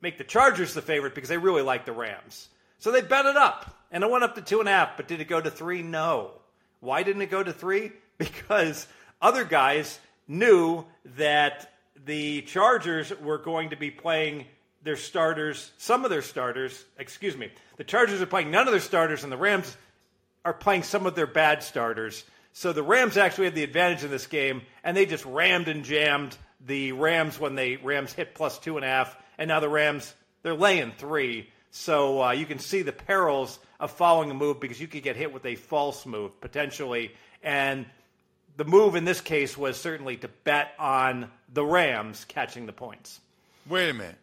make 0.00 0.16
the 0.16 0.22
Chargers 0.22 0.74
the 0.74 0.80
favorite 0.80 1.16
because 1.16 1.28
they 1.28 1.36
really 1.36 1.62
like 1.62 1.86
the 1.86 1.92
Rams. 1.92 2.48
So 2.78 2.92
they 2.92 3.00
bet 3.00 3.26
it 3.26 3.36
up, 3.36 3.76
and 3.90 4.04
it 4.04 4.10
went 4.10 4.22
up 4.22 4.36
to 4.36 4.42
two 4.42 4.60
and 4.60 4.68
a 4.68 4.72
half, 4.72 4.96
but 4.96 5.08
did 5.08 5.20
it 5.20 5.28
go 5.28 5.40
to 5.40 5.50
three? 5.50 5.82
No. 5.82 6.30
Why 6.78 7.02
didn't 7.02 7.22
it 7.22 7.30
go 7.30 7.42
to 7.42 7.52
three? 7.52 7.92
Because 8.18 8.88
other 9.22 9.44
guys 9.44 10.00
knew 10.28 10.84
that 11.16 11.72
the 12.04 12.42
Chargers 12.42 13.12
were 13.20 13.38
going 13.38 13.70
to 13.70 13.76
be 13.76 13.90
playing 13.90 14.44
their 14.82 14.96
starters, 14.96 15.72
some 15.78 16.04
of 16.04 16.10
their 16.10 16.22
starters, 16.22 16.84
excuse 16.98 17.36
me, 17.36 17.50
the 17.76 17.84
Chargers 17.84 18.22
are 18.22 18.26
playing 18.26 18.50
none 18.50 18.68
of 18.68 18.72
their 18.72 18.80
starters, 18.80 19.24
and 19.24 19.32
the 19.32 19.36
Rams 19.36 19.76
are 20.44 20.52
playing 20.52 20.82
some 20.84 21.06
of 21.06 21.14
their 21.14 21.26
bad 21.26 21.62
starters. 21.62 22.24
So 22.52 22.72
the 22.72 22.82
Rams 22.82 23.16
actually 23.16 23.46
had 23.46 23.54
the 23.54 23.64
advantage 23.64 24.04
in 24.04 24.10
this 24.10 24.26
game, 24.26 24.62
and 24.84 24.96
they 24.96 25.06
just 25.06 25.24
rammed 25.24 25.68
and 25.68 25.84
jammed 25.84 26.36
the 26.64 26.92
Rams 26.92 27.38
when 27.38 27.54
they 27.54 27.76
Rams 27.76 28.12
hit 28.12 28.34
plus 28.34 28.58
two 28.58 28.76
and 28.76 28.84
a 28.84 28.88
half, 28.88 29.16
and 29.36 29.48
now 29.48 29.60
the 29.60 29.68
Rams 29.68 30.14
they're 30.42 30.54
laying 30.54 30.92
three. 30.92 31.50
So 31.70 32.22
uh, 32.22 32.30
you 32.32 32.46
can 32.46 32.58
see 32.58 32.82
the 32.82 32.92
perils 32.92 33.58
of 33.78 33.90
following 33.90 34.30
a 34.30 34.34
move 34.34 34.58
because 34.58 34.80
you 34.80 34.88
could 34.88 35.02
get 35.02 35.16
hit 35.16 35.32
with 35.32 35.44
a 35.44 35.54
false 35.54 36.06
move 36.06 36.40
potentially, 36.40 37.12
and 37.42 37.86
the 38.58 38.64
move 38.64 38.96
in 38.96 39.04
this 39.04 39.20
case 39.20 39.56
was 39.56 39.80
certainly 39.80 40.16
to 40.18 40.28
bet 40.28 40.72
on 40.78 41.30
the 41.54 41.64
Rams 41.64 42.26
catching 42.26 42.66
the 42.66 42.72
points. 42.72 43.20
Wait 43.68 43.88
a 43.88 43.94
minute. 43.94 44.18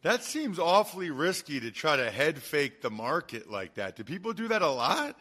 That 0.00 0.24
seems 0.24 0.58
awfully 0.58 1.10
risky 1.10 1.60
to 1.60 1.70
try 1.70 1.96
to 1.96 2.10
head 2.10 2.42
fake 2.42 2.80
the 2.80 2.90
market 2.90 3.50
like 3.50 3.74
that. 3.74 3.94
Do 3.94 4.04
people 4.04 4.32
do 4.32 4.48
that 4.48 4.62
a 4.62 4.70
lot? 4.70 5.16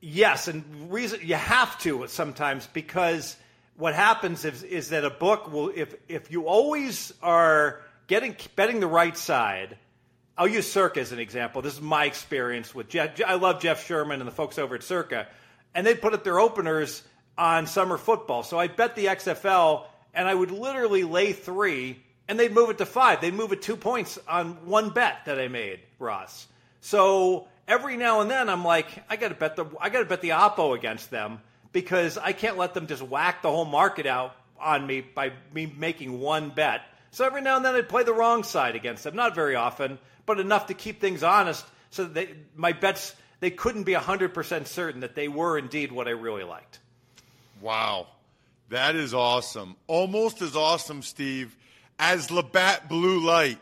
Yes, 0.00 0.48
and 0.48 0.92
reason 0.92 1.20
you 1.22 1.36
have 1.36 1.78
to 1.78 2.06
sometimes 2.08 2.66
because 2.66 3.36
what 3.76 3.94
happens 3.94 4.44
is 4.44 4.62
is 4.64 4.90
that 4.90 5.04
a 5.04 5.10
book 5.10 5.50
will 5.50 5.72
if 5.74 5.94
if 6.08 6.30
you 6.30 6.46
always 6.46 7.14
are 7.22 7.80
getting 8.08 8.36
betting 8.56 8.80
the 8.80 8.86
right 8.86 9.16
side. 9.16 9.78
I'll 10.36 10.48
use 10.48 10.70
Circa 10.70 11.00
as 11.00 11.12
an 11.12 11.20
example. 11.20 11.62
This 11.62 11.74
is 11.74 11.80
my 11.80 12.06
experience 12.06 12.74
with 12.74 12.88
Jeff. 12.88 13.20
I 13.24 13.34
love 13.34 13.60
Jeff 13.62 13.86
Sherman 13.86 14.20
and 14.20 14.26
the 14.26 14.34
folks 14.34 14.58
over 14.58 14.74
at 14.74 14.82
Circa, 14.82 15.28
and 15.74 15.86
they 15.86 15.94
put 15.94 16.14
up 16.14 16.24
their 16.24 16.38
openers 16.38 17.02
on 17.36 17.66
summer 17.66 17.98
football. 17.98 18.42
So 18.42 18.58
I 18.58 18.68
bet 18.68 18.94
the 18.94 19.06
XFL, 19.06 19.84
and 20.14 20.28
I 20.28 20.34
would 20.34 20.50
literally 20.50 21.04
lay 21.04 21.32
three 21.32 21.98
and 22.28 22.38
they'd 22.38 22.52
move 22.52 22.70
it 22.70 22.78
to 22.78 22.86
five. 22.86 23.20
They'd 23.20 23.34
move 23.34 23.52
it 23.52 23.62
two 23.62 23.76
points 23.76 24.18
on 24.28 24.66
one 24.66 24.90
bet 24.90 25.26
that 25.26 25.38
I 25.38 25.48
made, 25.48 25.80
Ross. 25.98 26.46
So 26.80 27.48
every 27.68 27.96
now 27.96 28.20
and 28.20 28.30
then, 28.30 28.48
I'm 28.48 28.64
like, 28.64 28.86
I 29.08 29.16
got 29.16 29.28
to 29.28 29.34
bet 29.34 29.56
the 29.56 29.66
I 29.80 29.90
got 29.90 30.00
to 30.00 30.04
bet 30.04 30.20
the 30.20 30.30
oppo 30.30 30.74
against 30.76 31.10
them 31.10 31.40
because 31.72 32.16
I 32.16 32.32
can't 32.32 32.56
let 32.56 32.74
them 32.74 32.86
just 32.86 33.02
whack 33.02 33.42
the 33.42 33.50
whole 33.50 33.64
market 33.64 34.06
out 34.06 34.34
on 34.58 34.86
me 34.86 35.02
by 35.02 35.32
me 35.52 35.72
making 35.76 36.20
one 36.20 36.50
bet. 36.50 36.82
So 37.10 37.24
every 37.24 37.42
now 37.42 37.56
and 37.56 37.64
then, 37.64 37.74
I'd 37.74 37.88
play 37.88 38.04
the 38.04 38.14
wrong 38.14 38.42
side 38.42 38.74
against 38.74 39.04
them. 39.04 39.14
Not 39.14 39.34
very 39.34 39.54
often, 39.54 39.98
but 40.26 40.40
enough 40.40 40.66
to 40.66 40.74
keep 40.74 41.00
things 41.00 41.22
honest. 41.22 41.64
So 41.90 42.04
that 42.04 42.14
they, 42.14 42.34
my 42.56 42.72
bets 42.72 43.14
they 43.44 43.50
couldn't 43.50 43.82
be 43.82 43.92
100% 43.92 44.66
certain 44.66 45.02
that 45.02 45.14
they 45.14 45.28
were 45.28 45.58
indeed 45.58 45.92
what 45.92 46.08
I 46.08 46.12
really 46.12 46.44
liked. 46.44 46.78
Wow. 47.60 48.06
That 48.70 48.96
is 48.96 49.12
awesome. 49.12 49.76
Almost 49.86 50.40
as 50.40 50.56
awesome, 50.56 51.02
Steve, 51.02 51.54
as 51.98 52.30
Labatt 52.30 52.88
Blue 52.88 53.20
Light. 53.20 53.58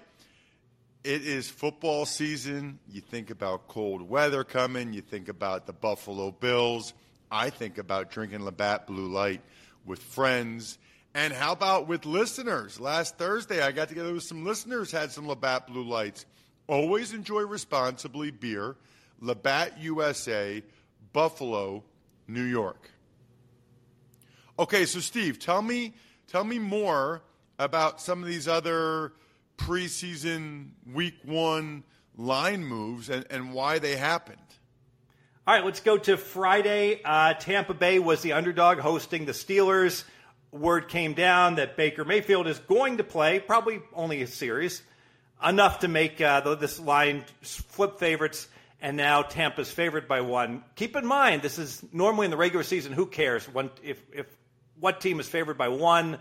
It 1.02 1.22
is 1.26 1.50
football 1.50 2.06
season. 2.06 2.78
You 2.92 3.00
think 3.00 3.30
about 3.30 3.66
cold 3.66 4.08
weather 4.08 4.44
coming. 4.44 4.92
You 4.92 5.00
think 5.00 5.28
about 5.28 5.66
the 5.66 5.72
Buffalo 5.72 6.30
Bills. 6.30 6.94
I 7.28 7.50
think 7.50 7.76
about 7.76 8.12
drinking 8.12 8.44
Labatt 8.44 8.86
Blue 8.86 9.08
Light 9.08 9.40
with 9.84 10.00
friends. 10.00 10.78
And 11.12 11.32
how 11.32 11.50
about 11.50 11.88
with 11.88 12.06
listeners? 12.06 12.78
Last 12.78 13.18
Thursday, 13.18 13.60
I 13.60 13.72
got 13.72 13.88
together 13.88 14.14
with 14.14 14.22
some 14.22 14.44
listeners, 14.44 14.92
had 14.92 15.10
some 15.10 15.26
Labatt 15.26 15.66
Blue 15.66 15.82
Lights. 15.82 16.24
Always 16.68 17.12
enjoy 17.12 17.40
responsibly 17.40 18.30
beer. 18.30 18.76
Labatt 19.22 19.80
USA, 19.80 20.62
Buffalo, 21.12 21.84
New 22.26 22.42
York. 22.42 22.90
Okay, 24.58 24.84
so 24.84 25.00
Steve, 25.00 25.38
tell 25.38 25.62
me, 25.62 25.94
tell 26.26 26.44
me 26.44 26.58
more 26.58 27.22
about 27.58 28.00
some 28.00 28.20
of 28.22 28.28
these 28.28 28.48
other 28.48 29.12
preseason 29.56 30.70
week 30.92 31.14
one 31.24 31.84
line 32.16 32.64
moves 32.64 33.08
and, 33.08 33.24
and 33.30 33.54
why 33.54 33.78
they 33.78 33.96
happened. 33.96 34.38
All 35.46 35.54
right, 35.54 35.64
let's 35.64 35.80
go 35.80 35.96
to 35.98 36.16
Friday. 36.16 37.00
Uh, 37.04 37.34
Tampa 37.34 37.74
Bay 37.74 37.98
was 37.98 38.22
the 38.22 38.32
underdog 38.32 38.78
hosting 38.78 39.24
the 39.24 39.32
Steelers. 39.32 40.04
Word 40.50 40.88
came 40.88 41.14
down 41.14 41.54
that 41.56 41.76
Baker 41.76 42.04
Mayfield 42.04 42.46
is 42.46 42.58
going 42.58 42.98
to 42.98 43.04
play, 43.04 43.40
probably 43.40 43.80
only 43.94 44.22
a 44.22 44.26
series, 44.26 44.82
enough 45.44 45.80
to 45.80 45.88
make 45.88 46.20
uh, 46.20 46.54
this 46.56 46.78
line 46.78 47.24
flip 47.40 47.98
favorites, 47.98 48.48
and 48.82 48.96
now 48.96 49.22
Tampa's 49.22 49.70
favored 49.70 50.08
by 50.08 50.20
one. 50.20 50.64
Keep 50.74 50.96
in 50.96 51.06
mind, 51.06 51.40
this 51.40 51.56
is 51.56 51.82
normally 51.92 52.24
in 52.24 52.32
the 52.32 52.36
regular 52.36 52.64
season. 52.64 52.92
Who 52.92 53.06
cares 53.06 53.46
when, 53.46 53.70
if, 53.82 54.02
if 54.12 54.26
what 54.78 55.00
team 55.00 55.20
is 55.20 55.28
favored 55.28 55.56
by 55.56 55.68
one? 55.68 56.18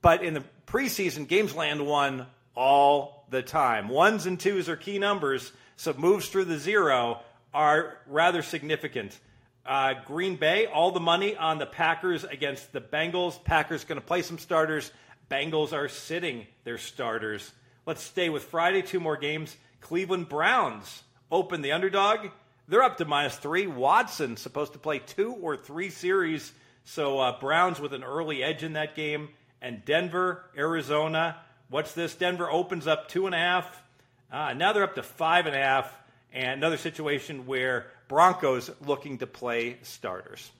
But 0.00 0.24
in 0.24 0.32
the 0.32 0.42
preseason, 0.66 1.28
games 1.28 1.54
land 1.54 1.86
one 1.86 2.26
all 2.56 3.26
the 3.30 3.42
time. 3.42 3.88
Ones 3.88 4.24
and 4.24 4.40
twos 4.40 4.70
are 4.70 4.76
key 4.76 4.98
numbers, 4.98 5.52
so 5.76 5.92
moves 5.92 6.28
through 6.28 6.46
the 6.46 6.58
zero 6.58 7.20
are 7.52 7.98
rather 8.06 8.42
significant. 8.42 9.18
Uh, 9.66 9.92
Green 10.06 10.36
Bay, 10.36 10.64
all 10.64 10.92
the 10.92 11.00
money 11.00 11.36
on 11.36 11.58
the 11.58 11.66
Packers 11.66 12.24
against 12.24 12.72
the 12.72 12.80
Bengals. 12.80 13.42
Packers 13.44 13.84
going 13.84 14.00
to 14.00 14.06
play 14.06 14.22
some 14.22 14.38
starters. 14.38 14.90
Bengals 15.30 15.74
are 15.74 15.88
sitting 15.88 16.46
their 16.64 16.78
starters. 16.78 17.52
Let's 17.84 18.02
stay 18.02 18.30
with 18.30 18.44
Friday. 18.44 18.80
Two 18.80 18.98
more 18.98 19.18
games. 19.18 19.54
Cleveland 19.82 20.30
Browns 20.30 21.02
open 21.30 21.62
the 21.62 21.72
underdog. 21.72 22.28
They're 22.68 22.82
up 22.82 22.98
to 22.98 23.04
minus 23.04 23.36
three. 23.36 23.66
Watson 23.66 24.36
supposed 24.36 24.74
to 24.74 24.78
play 24.78 24.98
two 24.98 25.32
or 25.32 25.56
three 25.56 25.90
series. 25.90 26.52
So 26.84 27.18
uh, 27.18 27.38
Browns 27.40 27.80
with 27.80 27.92
an 27.92 28.04
early 28.04 28.42
edge 28.42 28.62
in 28.62 28.74
that 28.74 28.94
game 28.94 29.30
and 29.60 29.84
Denver, 29.84 30.44
Arizona. 30.56 31.36
What's 31.70 31.92
this? 31.92 32.14
Denver 32.14 32.50
opens 32.50 32.86
up 32.86 33.08
two 33.08 33.26
and 33.26 33.34
a 33.34 33.38
half. 33.38 33.82
Uh, 34.30 34.52
now 34.54 34.72
they're 34.72 34.84
up 34.84 34.94
to 34.96 35.02
five 35.02 35.46
and 35.46 35.54
a 35.54 35.58
half. 35.58 35.92
And 36.32 36.58
another 36.58 36.76
situation 36.76 37.46
where 37.46 37.86
Broncos 38.06 38.70
looking 38.84 39.18
to 39.18 39.26
play 39.26 39.78
starters. 39.82 40.50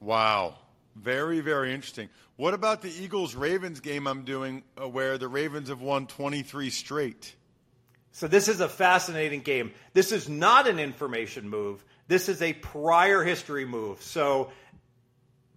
Wow. 0.00 0.54
Very, 0.96 1.40
very 1.40 1.74
interesting. 1.74 2.08
What 2.36 2.54
about 2.54 2.80
the 2.80 2.90
Eagles 2.90 3.34
Ravens 3.34 3.80
game 3.80 4.06
I'm 4.06 4.24
doing 4.24 4.62
uh, 4.80 4.88
where 4.88 5.18
the 5.18 5.28
Ravens 5.28 5.68
have 5.68 5.82
won 5.82 6.06
23 6.06 6.70
straight? 6.70 7.34
So 8.12 8.26
this 8.26 8.48
is 8.48 8.60
a 8.60 8.68
fascinating 8.68 9.40
game. 9.40 9.72
This 9.92 10.12
is 10.12 10.28
not 10.28 10.66
an 10.68 10.78
information 10.78 11.48
move. 11.48 11.84
This 12.08 12.28
is 12.28 12.42
a 12.42 12.52
prior 12.52 13.22
history 13.22 13.64
move. 13.64 14.02
So 14.02 14.50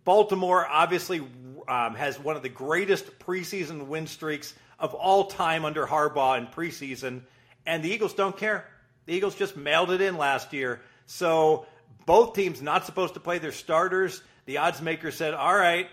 Baltimore 0.03 0.67
obviously 0.67 1.19
um, 1.67 1.95
has 1.95 2.19
one 2.19 2.36
of 2.36 2.43
the 2.43 2.50
greatest 2.50 3.19
preseason 3.19 3.88
win 3.88 4.07
streaks 4.07 4.53
of 4.79 4.93
all 4.93 5.25
time 5.25 5.65
under 5.65 5.88
Harbaugh 5.88 6.38
in 6.38 6.48
preseason, 6.48 7.22
and 7.65 7.83
the 7.83 7.89
Eagles 7.89 8.13
don't 8.13 8.38
care. 8.38 8.65
The 9.05 9.13
Eagles 9.13 9.36
just 9.36 9.55
mailed 9.55 9.91
it 9.91 10.01
in 10.01 10.17
last 10.17 10.53
year. 10.53 10.81
So 11.05 11.65
both 12.05 12.33
teams 12.33 12.62
not 12.62 12.86
supposed 12.86 13.13
to 13.13 13.19
play 13.19 13.39
their 13.39 13.51
starters. 13.51 14.22
The 14.45 14.57
odds 14.57 14.81
maker 14.81 15.12
said, 15.12 15.33
"All 15.33 15.55
right, 15.55 15.88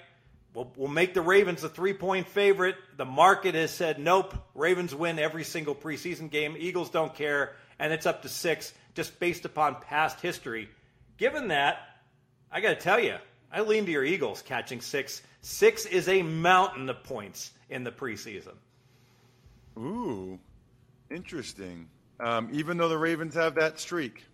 we'll, 0.55 0.73
we'll 0.77 0.89
make 0.89 1.15
the 1.15 1.23
Ravens 1.23 1.65
a 1.65 1.69
three-point 1.69 2.29
favorite." 2.29 2.77
The 2.97 3.05
market 3.05 3.55
has 3.55 3.71
said, 3.71 3.99
"Nope, 3.99 4.35
Ravens 4.55 4.95
win 4.95 5.19
every 5.19 5.45
single 5.45 5.75
preseason 5.75 6.31
game. 6.31 6.57
Eagles 6.59 6.91
don't 6.91 7.15
care, 7.15 7.57
and 7.79 7.93
it's 7.93 8.07
up 8.07 8.23
to 8.23 8.29
six, 8.29 8.73
just 8.95 9.19
based 9.21 9.45
upon 9.45 9.77
past 9.77 10.21
history." 10.21 10.69
Given 11.17 11.49
that, 11.49 11.79
I 12.51 12.61
got 12.61 12.71
to 12.71 12.77
tell 12.77 12.99
you, 12.99 13.17
I 13.53 13.61
lean 13.63 13.85
to 13.87 13.93
your 13.93 14.05
Eagles 14.05 14.43
catching 14.43 14.81
six. 14.81 15.23
Six 15.43 15.87
is 15.87 16.09
a 16.09 16.23
mountain 16.23 16.89
of 16.89 17.03
points 17.03 17.53
in 17.69 17.85
the 17.85 17.91
preseason. 17.91 18.55
Ooh, 19.79 20.39
interesting. 21.11 21.89
Um, 22.19 22.49
even 22.53 22.77
though 22.77 22.89
the 22.89 22.99
Ravens 22.99 23.35
have 23.35 23.55
that 23.55 23.81
streak. 23.81 24.25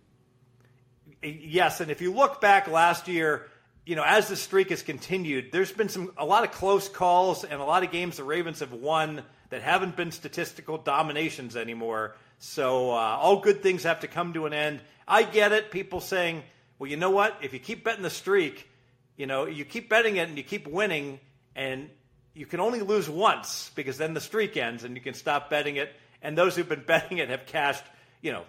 Yes, 1.23 1.79
and 1.79 1.89
if 1.89 2.01
you 2.01 2.13
look 2.13 2.41
back 2.41 2.67
last 2.67 3.07
year, 3.07 3.47
you 3.87 3.95
know, 3.95 4.03
as 4.05 4.27
the 4.27 4.35
streak 4.35 4.69
has 4.69 4.81
continued, 4.81 5.53
there's 5.53 5.71
been 5.71 5.87
some 5.87 6.11
a 6.17 6.25
lot 6.25 6.43
of 6.43 6.51
close 6.51 6.89
calls 6.89 7.45
and 7.45 7.61
a 7.61 7.63
lot 7.63 7.83
of 7.83 7.91
games 7.91 8.17
the 8.17 8.23
Ravens 8.25 8.59
have 8.59 8.73
won 8.73 9.23
that 9.49 9.61
haven't 9.61 9.95
been 9.95 10.11
statistical 10.11 10.77
dominations 10.77 11.55
anymore. 11.55 12.17
So 12.37 12.91
uh, 12.91 12.95
all 12.95 13.39
good 13.39 13.63
things 13.63 13.83
have 13.83 14.01
to 14.01 14.07
come 14.09 14.33
to 14.33 14.45
an 14.45 14.51
end. 14.51 14.81
I 15.07 15.23
get 15.23 15.53
it. 15.53 15.71
People 15.71 16.01
saying, 16.01 16.43
well, 16.77 16.89
you 16.89 16.97
know 16.97 17.11
what? 17.11 17.37
If 17.41 17.53
you 17.53 17.59
keep 17.59 17.85
betting 17.85 18.03
the 18.03 18.09
streak, 18.09 18.67
you 19.15 19.25
know, 19.25 19.45
you 19.45 19.63
keep 19.63 19.89
betting 19.89 20.17
it 20.17 20.27
and 20.27 20.37
you 20.37 20.43
keep 20.43 20.67
winning, 20.67 21.21
and 21.55 21.89
you 22.33 22.45
can 22.45 22.59
only 22.59 22.81
lose 22.81 23.09
once 23.09 23.71
because 23.73 23.97
then 23.97 24.13
the 24.13 24.19
streak 24.19 24.57
ends 24.57 24.83
and 24.83 24.97
you 24.97 25.01
can 25.01 25.13
stop 25.13 25.49
betting 25.49 25.77
it. 25.77 25.95
And 26.21 26.37
those 26.37 26.57
who've 26.57 26.67
been 26.67 26.83
betting 26.85 27.19
it 27.19 27.29
have 27.29 27.45
cashed, 27.45 27.85
you 28.21 28.33
know, 28.33 28.43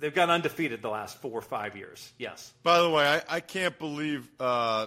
they've 0.00 0.14
gone 0.14 0.30
undefeated 0.30 0.82
the 0.82 0.88
last 0.90 1.20
four 1.20 1.32
or 1.32 1.42
five 1.42 1.76
years. 1.76 2.12
Yes. 2.18 2.52
By 2.62 2.80
the 2.80 2.90
way, 2.90 3.04
I, 3.06 3.36
I 3.36 3.40
can't 3.40 3.78
believe 3.78 4.28
uh, 4.40 4.86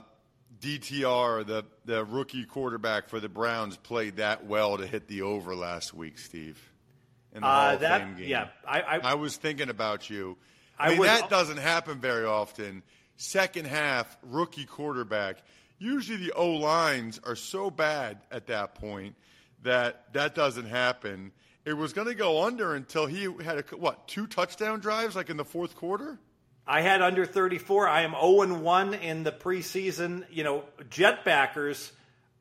DTR, 0.62 1.45
the, 1.45 1.65
the 1.85 2.03
rookie 2.05 2.45
quarterback 2.45 3.09
for 3.09 3.19
the 3.19 3.29
Browns, 3.29 3.77
played 3.77 4.17
that 4.17 4.45
well 4.45 4.77
to 4.77 4.88
hit 4.88 5.07
the 5.07 5.21
over 5.24 5.55
last 5.55 5.93
week, 5.93 6.17
Steve. 6.17 6.59
In 7.33 7.41
the 7.41 7.47
Uh, 7.47 7.51
Hall 7.65 7.74
of 7.75 7.79
that- 7.81 8.01
Fame 8.01 8.15
game. 8.17 8.29
yeah, 8.29 8.47
I- 8.67 9.00
I- 9.03 9.13
was 9.15 9.35
thinking 9.38 9.69
about 9.69 10.09
you. 10.09 10.38
I 10.79 10.88
I 10.88 10.89
mean, 10.91 11.00
was- 11.00 11.07
that 11.09 11.29
doesn't 11.29 11.57
happen 11.57 12.00
very 12.00 12.25
often. 12.25 12.83
Second 13.17 13.65
half, 13.67 14.17
rookie 14.24 14.65
quarterback. 14.65 15.38
Usually 15.77 16.17
the 16.17 16.31
O 16.33 16.51
lines 16.51 17.19
are 17.24 17.35
so 17.35 17.69
bad 17.69 18.19
at 18.31 18.47
that 18.47 18.75
point 18.75 19.15
that 19.63 20.12
that 20.13 20.35
doesn't 20.35 20.67
happen. 20.67 21.31
It 21.65 21.75
was 21.75 21.93
going 21.93 22.07
to 22.07 22.13
go 22.13 22.43
under 22.43 22.75
until 22.75 23.07
he 23.07 23.24
had 23.43 23.57
a 23.57 23.75
what 23.75 24.07
two 24.07 24.27
touchdown 24.27 24.79
drives 24.79 25.15
like 25.15 25.31
in 25.31 25.38
the 25.38 25.45
fourth 25.45 25.75
quarter. 25.75 26.19
I 26.67 26.81
had 26.81 27.01
under 27.01 27.25
34. 27.25 27.88
I 27.88 28.01
am 28.01 28.12
0 28.12 28.60
1 28.60 28.93
in 28.93 29.24
the 29.24 29.31
preseason. 29.31 30.25
You 30.29 30.43
know, 30.43 30.63
Jet 30.91 31.25
backers, 31.25 31.91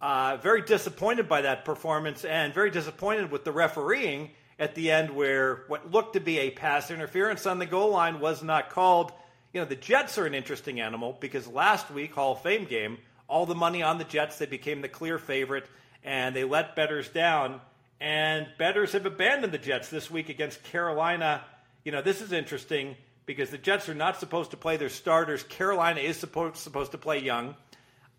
uh, 0.00 0.36
very 0.42 0.60
disappointed 0.60 1.26
by 1.26 1.42
that 1.42 1.64
performance 1.64 2.24
and 2.24 2.52
very 2.52 2.70
disappointed 2.70 3.30
with 3.30 3.44
the 3.44 3.52
refereeing 3.52 4.30
at 4.58 4.74
the 4.74 4.90
end, 4.90 5.10
where 5.10 5.64
what 5.68 5.90
looked 5.90 6.12
to 6.14 6.20
be 6.20 6.38
a 6.40 6.50
pass 6.50 6.90
interference 6.90 7.46
on 7.46 7.58
the 7.58 7.66
goal 7.66 7.90
line 7.90 8.20
was 8.20 8.42
not 8.42 8.68
called. 8.68 9.12
You 9.54 9.60
know, 9.60 9.66
the 9.66 9.74
Jets 9.74 10.18
are 10.18 10.26
an 10.26 10.34
interesting 10.34 10.80
animal 10.80 11.16
because 11.18 11.46
last 11.46 11.90
week, 11.90 12.14
Hall 12.14 12.32
of 12.32 12.42
Fame 12.42 12.64
game, 12.64 12.98
all 13.26 13.46
the 13.46 13.54
money 13.54 13.82
on 13.82 13.96
the 13.96 14.04
Jets, 14.04 14.36
they 14.36 14.46
became 14.46 14.82
the 14.82 14.88
clear 14.88 15.18
favorite 15.18 15.66
and 16.02 16.36
they 16.36 16.44
let 16.44 16.76
betters 16.76 17.08
down. 17.08 17.60
And 18.04 18.48
betters 18.58 18.92
have 18.92 19.06
abandoned 19.06 19.54
the 19.54 19.58
Jets 19.58 19.88
this 19.88 20.10
week 20.10 20.28
against 20.28 20.62
Carolina. 20.64 21.42
You 21.86 21.92
know, 21.92 22.02
this 22.02 22.20
is 22.20 22.32
interesting 22.32 22.96
because 23.24 23.48
the 23.48 23.56
Jets 23.56 23.88
are 23.88 23.94
not 23.94 24.20
supposed 24.20 24.50
to 24.50 24.58
play 24.58 24.76
their 24.76 24.90
starters. 24.90 25.42
Carolina 25.44 26.00
is 26.00 26.18
supposed 26.18 26.56
supposed 26.56 26.92
to 26.92 26.98
play 26.98 27.20
young. 27.20 27.56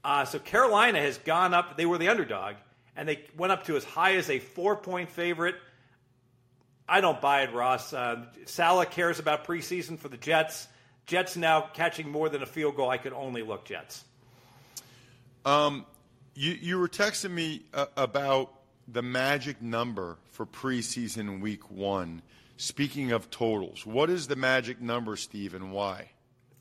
Uh, 0.04 0.26
so 0.26 0.40
Carolina 0.40 1.00
has 1.00 1.20
gone 1.20 1.54
up. 1.54 1.78
They 1.78 1.86
were 1.86 2.00
the 2.00 2.08
underdog, 2.08 2.56
and 2.96 3.08
they 3.08 3.26
went 3.38 3.52
up 3.52 3.66
to 3.66 3.76
as 3.76 3.84
high 3.84 4.16
as 4.16 4.28
a 4.32 4.40
four 4.40 4.76
point 4.76 5.12
favorite. 5.12 5.54
I 6.90 7.00
don't 7.00 7.22
buy 7.22 7.44
it, 7.44 7.54
Ross. 7.54 7.94
Uh, 7.94 8.26
Saleh 8.46 8.90
cares 8.90 9.20
about 9.20 9.46
preseason 9.46 10.00
for 10.00 10.08
the 10.08 10.18
Jets. 10.18 10.68
Jets 11.06 11.38
now 11.38 11.62
catching 11.62 12.10
more 12.10 12.28
than 12.28 12.42
a 12.42 12.48
field 12.48 12.76
goal. 12.76 12.90
I 12.90 12.98
could 12.98 13.14
only 13.14 13.44
look 13.44 13.66
Jets. 13.66 14.04
Um, 15.46 15.86
you 16.34 16.54
you 16.54 16.80
were 16.80 16.90
texting 16.90 17.30
me 17.30 17.62
uh, 17.72 17.86
about 17.96 18.52
the 18.88 19.02
magic 19.02 19.62
number 19.62 20.18
for 20.32 20.46
preseason 20.46 21.42
week 21.42 21.70
one. 21.72 22.22
Speaking 22.58 23.12
of 23.12 23.30
totals, 23.30 23.86
what 23.86 24.10
is 24.10 24.28
the 24.28 24.36
magic 24.36 24.82
number, 24.82 25.18
Steve, 25.18 25.54
and 25.54 25.72
why? 25.72 26.12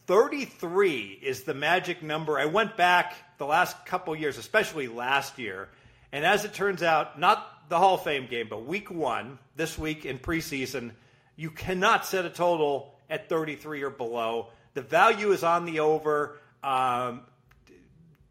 33 0.06 1.20
is 1.22 1.44
the 1.44 1.54
magic 1.54 2.02
number. 2.02 2.38
I 2.38 2.46
went 2.46 2.76
back 2.76 3.14
the 3.38 3.46
last 3.46 3.86
couple 3.86 4.14
years, 4.16 4.38
especially 4.38 4.88
last 4.88 5.38
year, 5.38 5.68
and 6.12 6.24
as 6.24 6.44
it 6.44 6.52
turns 6.52 6.82
out, 6.82 7.18
not 7.18 7.68
the 7.68 7.78
Hall 7.78 7.94
of 7.94 8.02
Fame 8.02 8.26
game, 8.26 8.48
but 8.48 8.66
week 8.66 8.90
one, 8.90 9.38
this 9.56 9.78
week 9.78 10.04
in 10.04 10.18
preseason, 10.18 10.92
you 11.36 11.50
cannot 11.50 12.04
set 12.06 12.24
a 12.24 12.30
total 12.30 12.94
at 13.08 13.28
33 13.28 13.82
or 13.82 13.90
below. 13.90 14.48
The 14.74 14.82
value 14.82 15.32
is 15.32 15.42
on 15.42 15.64
the 15.64 15.80
over. 15.80 16.38
Um, 16.62 17.22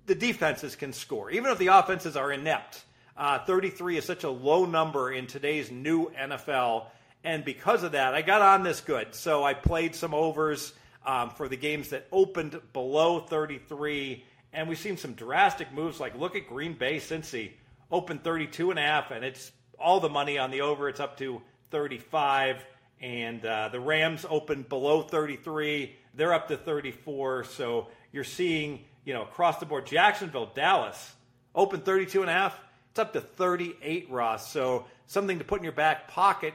the 0.06 0.15
defenses 0.15 0.75
can 0.75 0.93
score, 0.93 1.32
even 1.32 1.51
if 1.51 1.58
the 1.58 1.67
offenses 1.67 2.15
are 2.15 2.32
inept. 2.32 2.84
Uh, 3.15 3.39
33 3.45 3.97
is 3.97 4.06
such 4.06 4.23
a 4.23 4.30
low 4.30 4.65
number 4.65 5.12
in 5.12 5.28
today's 5.28 5.69
new 5.71 6.10
NFL. 6.12 6.88
And 7.23 7.45
because 7.45 7.84
of 7.84 7.91
that, 7.91 8.13
I 8.13 8.21
got 8.21 8.41
on 8.41 8.63
this 8.63 8.82
good. 8.82 9.13
So 9.13 9.43
I 9.43 9.54
played 9.54 9.95
some 9.95 10.13
overs 10.13 10.73
um, 11.06 11.30
for 11.30 11.47
the 11.47 11.56
games 11.56 11.89
that 11.89 12.08
opened 12.12 12.60
below 12.73 13.19
33. 13.19 14.23
And 14.52 14.67
we've 14.67 14.80
seen 14.80 14.97
some 14.97 15.13
drastic 15.13 15.71
moves. 15.71 15.99
Like 15.99 16.17
look 16.17 16.36
at 16.36 16.47
Green 16.47 16.73
Bay 16.73 16.97
Cincy, 16.97 17.52
opened 17.91 18.23
32 18.23 18.71
and 18.71 18.80
a 18.80 18.82
half, 18.82 19.12
and 19.12 19.23
it's 19.23 19.52
all 19.80 19.99
the 19.99 20.10
money 20.10 20.38
on 20.38 20.49
the 20.49 20.62
over. 20.62 20.89
It's 20.89 20.99
up 20.99 21.17
to 21.17 21.41
35. 21.69 22.65
And 22.99 23.45
uh, 23.45 23.69
the 23.69 23.80
Rams 23.80 24.26
opened 24.30 24.69
below 24.69 25.02
33. 25.04 25.95
They're 26.15 26.34
up 26.34 26.47
to 26.47 26.58
34. 26.58 27.43
So 27.45 27.88
you're 28.12 28.23
seeing, 28.23 28.86
you 29.06 29.13
know, 29.13 29.23
across 29.23 29.60
the 29.60 29.65
board, 29.65 29.86
Jacksonville, 29.86 30.52
Dallas, 30.56 31.13
open 31.54 31.82
32 31.82 32.21
and 32.21 32.30
a 32.30 32.34
half. 32.34 32.60
It's 32.93 32.99
up 32.99 33.13
to 33.13 33.21
38, 33.21 34.12
Ross. 34.12 34.51
So 34.51 34.86
something 35.08 35.39
to 35.39 35.43
put 35.43 35.60
in 35.60 35.63
your 35.63 35.73
back 35.73 36.08
pocket 36.08 36.53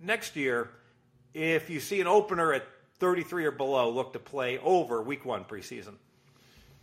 next 0.00 0.34
year. 0.34 0.70
If 1.32 1.70
you 1.70 1.78
see 1.78 2.00
an 2.00 2.08
opener 2.08 2.52
at 2.52 2.66
33 2.98 3.44
or 3.44 3.50
below, 3.52 3.88
look 3.88 4.12
to 4.14 4.18
play 4.18 4.58
over 4.58 5.00
week 5.00 5.24
one 5.24 5.44
preseason. 5.44 5.94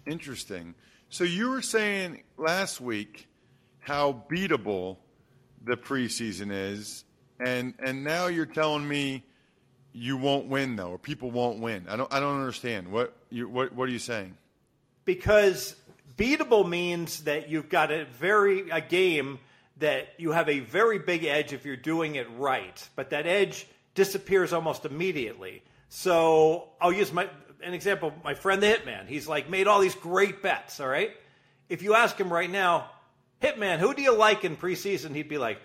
Interesting. 0.08 0.74
So 1.10 1.26
you 1.26 1.50
were 1.50 1.62
saying 1.62 2.24
last 2.38 2.80
week 2.80 3.28
how 3.82 4.24
beatable 4.32 5.00
the 5.66 5.76
preseason 5.76 6.50
is, 6.50 7.04
and 7.46 7.74
and 7.86 8.06
now 8.06 8.28
you're 8.28 8.46
telling 8.46 8.88
me 8.88 9.26
you 9.92 10.16
won't 10.16 10.48
win 10.48 10.78
though, 10.78 10.92
or 10.92 10.98
people 10.98 11.30
won't 11.30 11.60
win. 11.60 11.88
I 11.90 11.98
don't 11.98 12.14
I 12.14 12.22
don't 12.22 12.40
understand. 12.40 12.88
What 12.90 13.14
you 13.30 13.50
what 13.50 13.74
what 13.74 13.90
are 13.90 13.92
you 13.92 14.00
saying? 14.00 14.38
because 15.06 15.76
beatable 16.18 16.68
means 16.68 17.24
that 17.24 17.50
you've 17.50 17.70
got 17.70 17.92
a 17.92 18.06
very 18.06 18.70
a 18.70 18.82
game 18.82 19.40
that 19.78 20.10
you 20.18 20.32
have 20.32 20.50
a 20.50 20.60
very 20.60 21.00
big 21.00 21.24
edge 21.24 21.54
if 21.54 21.66
you're 21.66 21.76
doing 21.76 22.16
it 22.16 22.28
right, 22.38 22.88
but 22.96 23.10
that 23.10 23.26
edge 23.26 23.68
disappears 23.96 24.54
almost 24.54 24.86
immediately. 24.86 25.62
So 25.90 26.70
I'll 26.80 26.94
use 26.94 27.12
my 27.12 27.28
an 27.64 27.74
example. 27.74 28.14
My 28.24 28.34
friend 28.34 28.62
the 28.62 28.68
Hitman, 28.68 29.08
he's 29.08 29.28
like 29.28 29.50
made 29.50 29.68
all 29.68 29.80
these 29.80 29.96
great 29.96 30.42
bets. 30.42 30.80
All 30.80 30.88
right, 30.88 31.12
if 31.70 31.82
you 31.82 31.96
ask 31.96 32.18
him 32.18 32.32
right 32.32 32.50
now, 32.50 32.90
Hitman, 33.42 33.80
who 33.80 33.94
do 33.94 34.02
you 34.02 34.16
like 34.16 34.46
in 34.46 34.58
preseason? 34.58 35.16
He'd 35.16 35.30
be 35.30 35.38
like. 35.38 35.60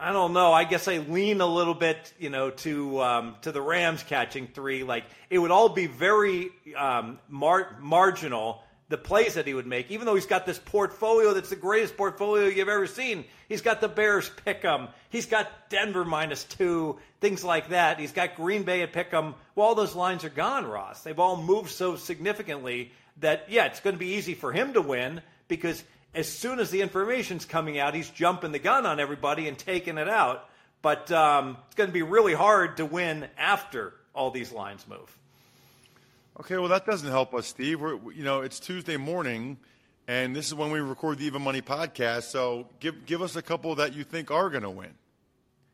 I 0.00 0.12
don't 0.12 0.32
know. 0.32 0.52
I 0.52 0.64
guess 0.64 0.88
I 0.88 0.98
lean 0.98 1.40
a 1.40 1.46
little 1.46 1.74
bit, 1.74 2.12
you 2.18 2.30
know, 2.30 2.50
to 2.50 3.02
um, 3.02 3.36
to 3.42 3.52
the 3.52 3.60
Rams 3.60 4.02
catching 4.02 4.46
three. 4.46 4.82
Like 4.82 5.04
it 5.28 5.38
would 5.38 5.50
all 5.50 5.68
be 5.68 5.86
very 5.86 6.48
um, 6.76 7.18
mar- 7.28 7.76
marginal, 7.80 8.62
the 8.88 8.96
plays 8.96 9.34
that 9.34 9.46
he 9.46 9.52
would 9.52 9.66
make, 9.66 9.90
even 9.90 10.06
though 10.06 10.14
he's 10.14 10.26
got 10.26 10.46
this 10.46 10.58
portfolio 10.58 11.34
that's 11.34 11.50
the 11.50 11.56
greatest 11.56 11.96
portfolio 11.96 12.46
you've 12.46 12.68
ever 12.68 12.86
seen. 12.86 13.24
He's 13.48 13.60
got 13.60 13.80
the 13.80 13.88
Bears 13.88 14.30
pick 14.44 14.64
'em. 14.64 14.88
He's 15.10 15.26
got 15.26 15.68
Denver 15.68 16.04
minus 16.04 16.44
two, 16.44 16.98
things 17.20 17.44
like 17.44 17.68
that. 17.68 18.00
He's 18.00 18.12
got 18.12 18.36
Green 18.36 18.62
Bay 18.62 18.82
at 18.82 18.92
pick 18.92 19.12
'em. 19.12 19.34
Well, 19.54 19.68
all 19.68 19.74
those 19.74 19.94
lines 19.94 20.24
are 20.24 20.30
gone, 20.30 20.66
Ross. 20.66 21.02
They've 21.02 21.18
all 21.18 21.36
moved 21.36 21.70
so 21.70 21.96
significantly 21.96 22.92
that, 23.18 23.46
yeah, 23.50 23.66
it's 23.66 23.80
going 23.80 23.94
to 23.94 24.00
be 24.00 24.14
easy 24.14 24.34
for 24.34 24.50
him 24.50 24.72
to 24.72 24.80
win 24.80 25.20
because 25.46 25.82
as 26.14 26.28
soon 26.28 26.58
as 26.58 26.70
the 26.70 26.82
information's 26.82 27.44
coming 27.44 27.78
out, 27.78 27.94
he's 27.94 28.10
jumping 28.10 28.52
the 28.52 28.58
gun 28.58 28.86
on 28.86 28.98
everybody 29.00 29.48
and 29.48 29.56
taking 29.56 29.98
it 29.98 30.08
out. 30.08 30.48
But 30.82 31.10
um, 31.12 31.56
it's 31.66 31.74
going 31.76 31.88
to 31.88 31.94
be 31.94 32.02
really 32.02 32.34
hard 32.34 32.78
to 32.78 32.86
win 32.86 33.28
after 33.36 33.94
all 34.14 34.30
these 34.30 34.50
lines 34.50 34.86
move. 34.88 35.16
Okay, 36.40 36.56
well 36.56 36.68
that 36.68 36.86
doesn't 36.86 37.10
help 37.10 37.34
us, 37.34 37.46
Steve. 37.46 37.80
We're, 37.80 37.98
you 38.12 38.24
know, 38.24 38.40
it's 38.40 38.58
Tuesday 38.58 38.96
morning, 38.96 39.58
and 40.08 40.34
this 40.34 40.46
is 40.46 40.54
when 40.54 40.70
we 40.70 40.80
record 40.80 41.18
the 41.18 41.26
Even 41.26 41.42
Money 41.42 41.60
podcast. 41.60 42.24
So 42.24 42.66
give 42.80 43.04
give 43.04 43.20
us 43.20 43.36
a 43.36 43.42
couple 43.42 43.74
that 43.74 43.92
you 43.94 44.04
think 44.04 44.30
are 44.30 44.48
going 44.48 44.62
to 44.62 44.70
win. 44.70 44.94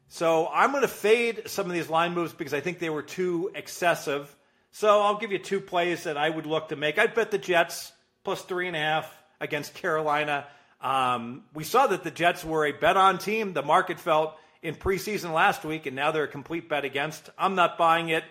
So 0.09 0.49
I'm 0.53 0.71
going 0.71 0.83
to 0.83 0.89
fade 0.89 1.43
some 1.47 1.67
of 1.67 1.73
these 1.73 1.89
line 1.89 2.15
moves 2.15 2.33
because 2.33 2.53
I 2.53 2.61
think 2.61 2.81
they 2.81 2.91
were 2.91 3.03
too 3.03 3.51
excessive. 3.55 4.35
So 4.73 5.01
I'll 5.01 5.19
give 5.19 5.33
you 5.33 5.39
two 5.39 5.61
plays 5.61 6.05
that 6.05 6.17
I 6.17 6.29
would 6.29 6.47
look 6.47 6.69
to 6.69 6.77
make. 6.77 6.99
I'd 6.99 7.15
bet 7.15 7.31
the 7.31 7.39
Jets 7.39 7.93
plus 8.25 8.43
three 8.43 8.67
and 8.67 8.77
a 8.77 8.81
half 8.81 9.23
against 9.41 9.75
Carolina. 9.75 10.47
Um, 10.81 11.45
we 11.55 11.65
saw 11.65 11.87
that 11.87 12.05
the 12.05 12.11
Jets 12.11 12.45
were 12.45 12.67
a 12.67 12.73
bet 12.73 12.97
on 12.97 13.19
team. 13.19 13.53
The 13.53 13.63
market 13.63 13.99
felt 13.99 14.37
in 14.63 14.75
preseason 14.75 15.33
last 15.33 15.65
week, 15.65 15.87
and 15.87 15.97
now 15.97 16.11
they're 16.11 16.25
a 16.25 16.29
complete 16.29 16.69
bet 16.69 16.85
against. 16.85 17.31
I'm 17.39 17.55
not 17.55 17.79
buying 17.79 18.09
it 18.09 18.25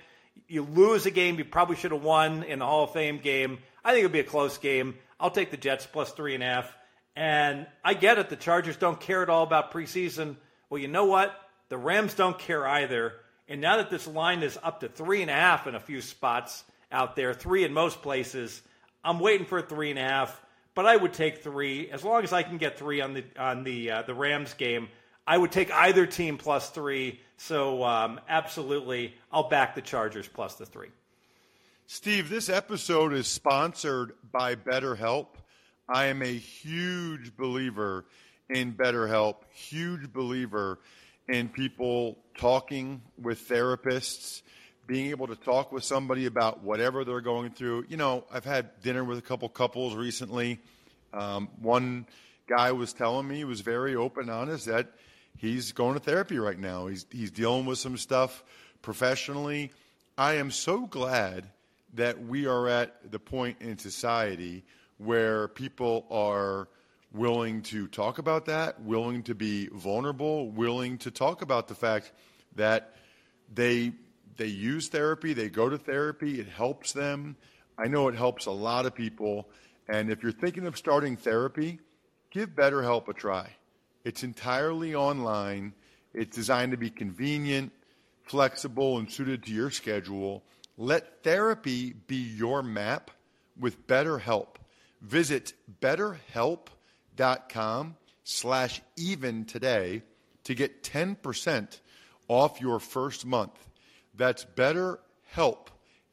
you 0.48 0.64
lose 0.64 1.06
a 1.06 1.12
game 1.12 1.38
you 1.38 1.46
probably 1.46 1.76
should 1.76 1.92
have 1.92 2.04
won 2.04 2.44
in 2.44 2.60
the 2.60 2.66
Hall 2.66 2.84
of 2.84 2.92
Fame 2.92 3.20
game. 3.20 3.60
I 3.84 3.92
think 3.92 4.06
it'll 4.06 4.14
be 4.14 4.20
a 4.20 4.24
close 4.24 4.58
game. 4.58 4.96
I'll 5.20 5.32
take 5.32 5.52
the 5.52 5.58
Jets 5.58 5.86
plus 5.86 6.12
three 6.12 6.34
and 6.34 6.44
a 6.44 6.48
half. 6.48 6.78
And 7.16 7.66
I 7.84 7.94
get 7.94 8.18
it. 8.18 8.30
The 8.30 8.36
Chargers 8.36 8.78
don't 8.78 9.00
care 9.00 9.24
at 9.24 9.30
all 9.30 9.44
about 9.44 9.72
preseason. 9.72 10.36
Well, 10.70 10.82
you 10.82 10.88
know 10.88 11.06
what? 11.06 11.34
The 11.70 11.78
Rams 11.78 12.14
don't 12.14 12.38
care 12.38 12.68
either. 12.68 13.14
And 13.48 13.62
now 13.62 13.78
that 13.78 13.90
this 13.90 14.08
line 14.08 14.44
is 14.44 14.58
up 14.62 14.82
to 14.82 14.90
three 14.90 15.22
and 15.22 15.32
a 15.32 15.36
half 15.36 15.68
in 15.68 15.76
a 15.76 15.80
few 15.80 16.02
spots 16.02 16.64
out 16.92 17.16
there, 17.16 17.34
three 17.34 17.64
in 17.64 17.74
most 17.74 18.02
places, 18.02 18.62
I'm 19.04 19.20
waiting 19.20 19.46
for 19.46 19.62
three 19.62 19.92
and 19.92 20.00
a 20.00 20.04
half. 20.04 20.42
But 20.76 20.86
I 20.86 20.96
would 20.96 21.14
take 21.14 21.42
three 21.42 21.90
as 21.90 22.04
long 22.04 22.24
as 22.24 22.34
I 22.34 22.44
can 22.44 22.58
get 22.58 22.78
three 22.78 23.02
on 23.02 23.14
the 23.14 23.24
on 23.38 23.64
the 23.64 23.92
uh, 23.92 24.02
the 24.04 24.14
Rams 24.14 24.54
game. 24.54 24.90
I 25.26 25.38
would 25.38 25.52
take 25.52 25.72
either 25.72 26.06
team 26.06 26.38
plus 26.38 26.70
three. 26.70 27.20
So 27.38 27.84
um, 27.84 28.20
absolutely, 28.30 29.16
I'll 29.32 29.50
back 29.50 29.74
the 29.74 29.82
Chargers 29.82 30.28
plus 30.28 30.56
the 30.56 30.66
three. 30.66 30.90
Steve, 31.88 32.30
this 32.30 32.50
episode 32.50 33.14
is 33.14 33.28
sponsored 33.28 34.14
by 34.32 34.56
BetterHelp. 34.56 35.28
I 35.88 36.06
am 36.08 36.22
a 36.22 36.26
huge 36.26 37.38
believer 37.38 38.06
in 38.50 38.74
BetterHelp, 38.74 39.36
huge 39.52 40.12
believer 40.12 40.80
in 41.28 41.50
people 41.50 42.18
talking 42.38 43.02
with 43.22 43.48
therapists, 43.48 44.42
being 44.88 45.10
able 45.10 45.28
to 45.28 45.36
talk 45.36 45.72
with 45.72 45.84
somebody 45.84 46.26
about 46.26 46.64
whatever 46.64 47.04
they're 47.04 47.22
going 47.22 47.52
through. 47.52 47.86
You 47.90 47.98
know, 47.98 48.26
I've 48.32 48.46
had 48.46 48.82
dinner 48.82 49.04
with 49.04 49.18
a 49.18 49.22
couple 49.22 49.50
couples 49.50 49.96
recently. 49.96 50.60
Um, 51.14 51.50
one 51.60 52.06
guy 52.48 52.72
was 52.72 52.94
telling 52.94 53.28
me, 53.28 53.38
he 53.38 53.44
was 53.46 53.62
very 53.62 53.96
open, 53.96 54.30
honest, 54.30 54.66
that 54.68 54.92
he's 55.38 55.72
going 55.72 55.96
to 55.96 56.00
therapy 56.00 56.38
right 56.38 56.60
now. 56.60 56.88
He's 56.88 57.06
he's 57.10 57.32
dealing 57.32 57.66
with 57.66 57.80
some 57.80 57.98
stuff 57.98 58.44
professionally. 58.82 59.72
I 60.18 60.36
am 60.36 60.52
so 60.52 60.86
glad 60.86 61.46
that 61.96 62.26
we 62.26 62.46
are 62.46 62.68
at 62.68 63.12
the 63.12 63.20
point 63.20 63.58
in 63.62 63.78
society 63.78 64.64
where 64.98 65.48
people 65.48 66.06
are 66.12 66.68
willing 67.14 67.62
to 67.62 67.88
talk 67.88 68.18
about 68.18 68.46
that, 68.46 68.82
willing 68.82 69.24
to 69.24 69.34
be 69.34 69.68
vulnerable, 69.68 70.50
willing 70.52 70.98
to 71.00 71.12
talk 71.12 71.42
about 71.42 71.68
the 71.68 71.76
fact 71.76 72.12
that 72.56 72.96
they 73.54 73.94
they 74.38 74.48
use 74.48 74.90
therapy, 74.90 75.34
they 75.34 75.50
go 75.50 75.70
to 75.70 75.78
therapy, 75.78 76.40
it 76.40 76.48
helps 76.48 76.94
them. 76.94 77.36
I 77.78 77.88
know 77.88 78.08
it 78.08 78.16
helps 78.16 78.46
a 78.46 78.52
lot 78.52 78.86
of 78.86 78.96
people. 78.96 79.50
And 79.88 80.12
if 80.12 80.24
you're 80.24 80.32
thinking 80.32 80.66
of 80.66 80.78
starting 80.78 81.18
therapy, 81.18 81.80
give 82.32 82.50
BetterHelp 82.50 83.08
a 83.08 83.14
try. 83.14 83.52
It's 84.04 84.24
entirely 84.24 84.96
online. 84.96 85.74
It's 86.14 86.36
designed 86.36 86.72
to 86.72 86.78
be 86.78 86.90
convenient, 86.90 87.72
flexible, 88.24 88.98
and 88.98 89.12
suited 89.12 89.44
to 89.44 89.52
your 89.52 89.72
schedule. 89.72 90.44
Let 90.78 91.24
therapy 91.24 91.94
be 91.94 92.16
your 92.16 92.64
map 92.64 93.12
with 93.60 93.86
BetterHelp. 93.88 94.56
Visit 95.02 95.54
betterhelp.com 95.82 97.96
slash 98.24 98.82
even 98.98 99.46
today 99.46 100.04
to 100.44 100.56
get 100.56 100.84
10% 100.84 101.80
off 102.28 102.62
your 102.62 102.80
first 102.80 103.26
month. 103.26 103.58
That's 104.18 104.46
betterhelp, 104.46 105.68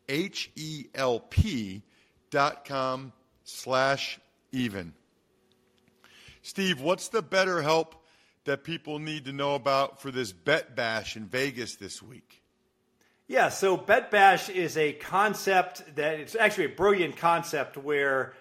H-E-L-P 0.09 1.83
dot 2.31 2.65
com 2.65 3.13
slash 3.45 4.19
even. 4.51 4.95
Steve, 6.43 6.81
what's 6.81 7.09
the 7.09 7.23
BetterHelp 7.23 7.93
that 8.45 8.65
people 8.65 8.99
need 8.99 9.27
to 9.27 9.33
know 9.33 9.55
about 9.55 10.03
for 10.03 10.11
this 10.11 10.33
bet 10.33 10.75
bash 10.75 11.17
in 11.17 11.27
Vegas 11.27 11.77
this 11.77 12.03
week? 12.03 12.43
Yeah, 13.29 13.49
so 13.49 13.77
bet 13.77 14.11
bash 14.11 14.49
is 14.49 14.77
a 14.77 14.93
concept 14.93 15.95
that 15.95 16.19
it's 16.19 16.35
actually 16.35 16.67
a 16.67 16.71
brilliant 16.71 17.17
concept 17.17 17.77
where 17.77 18.35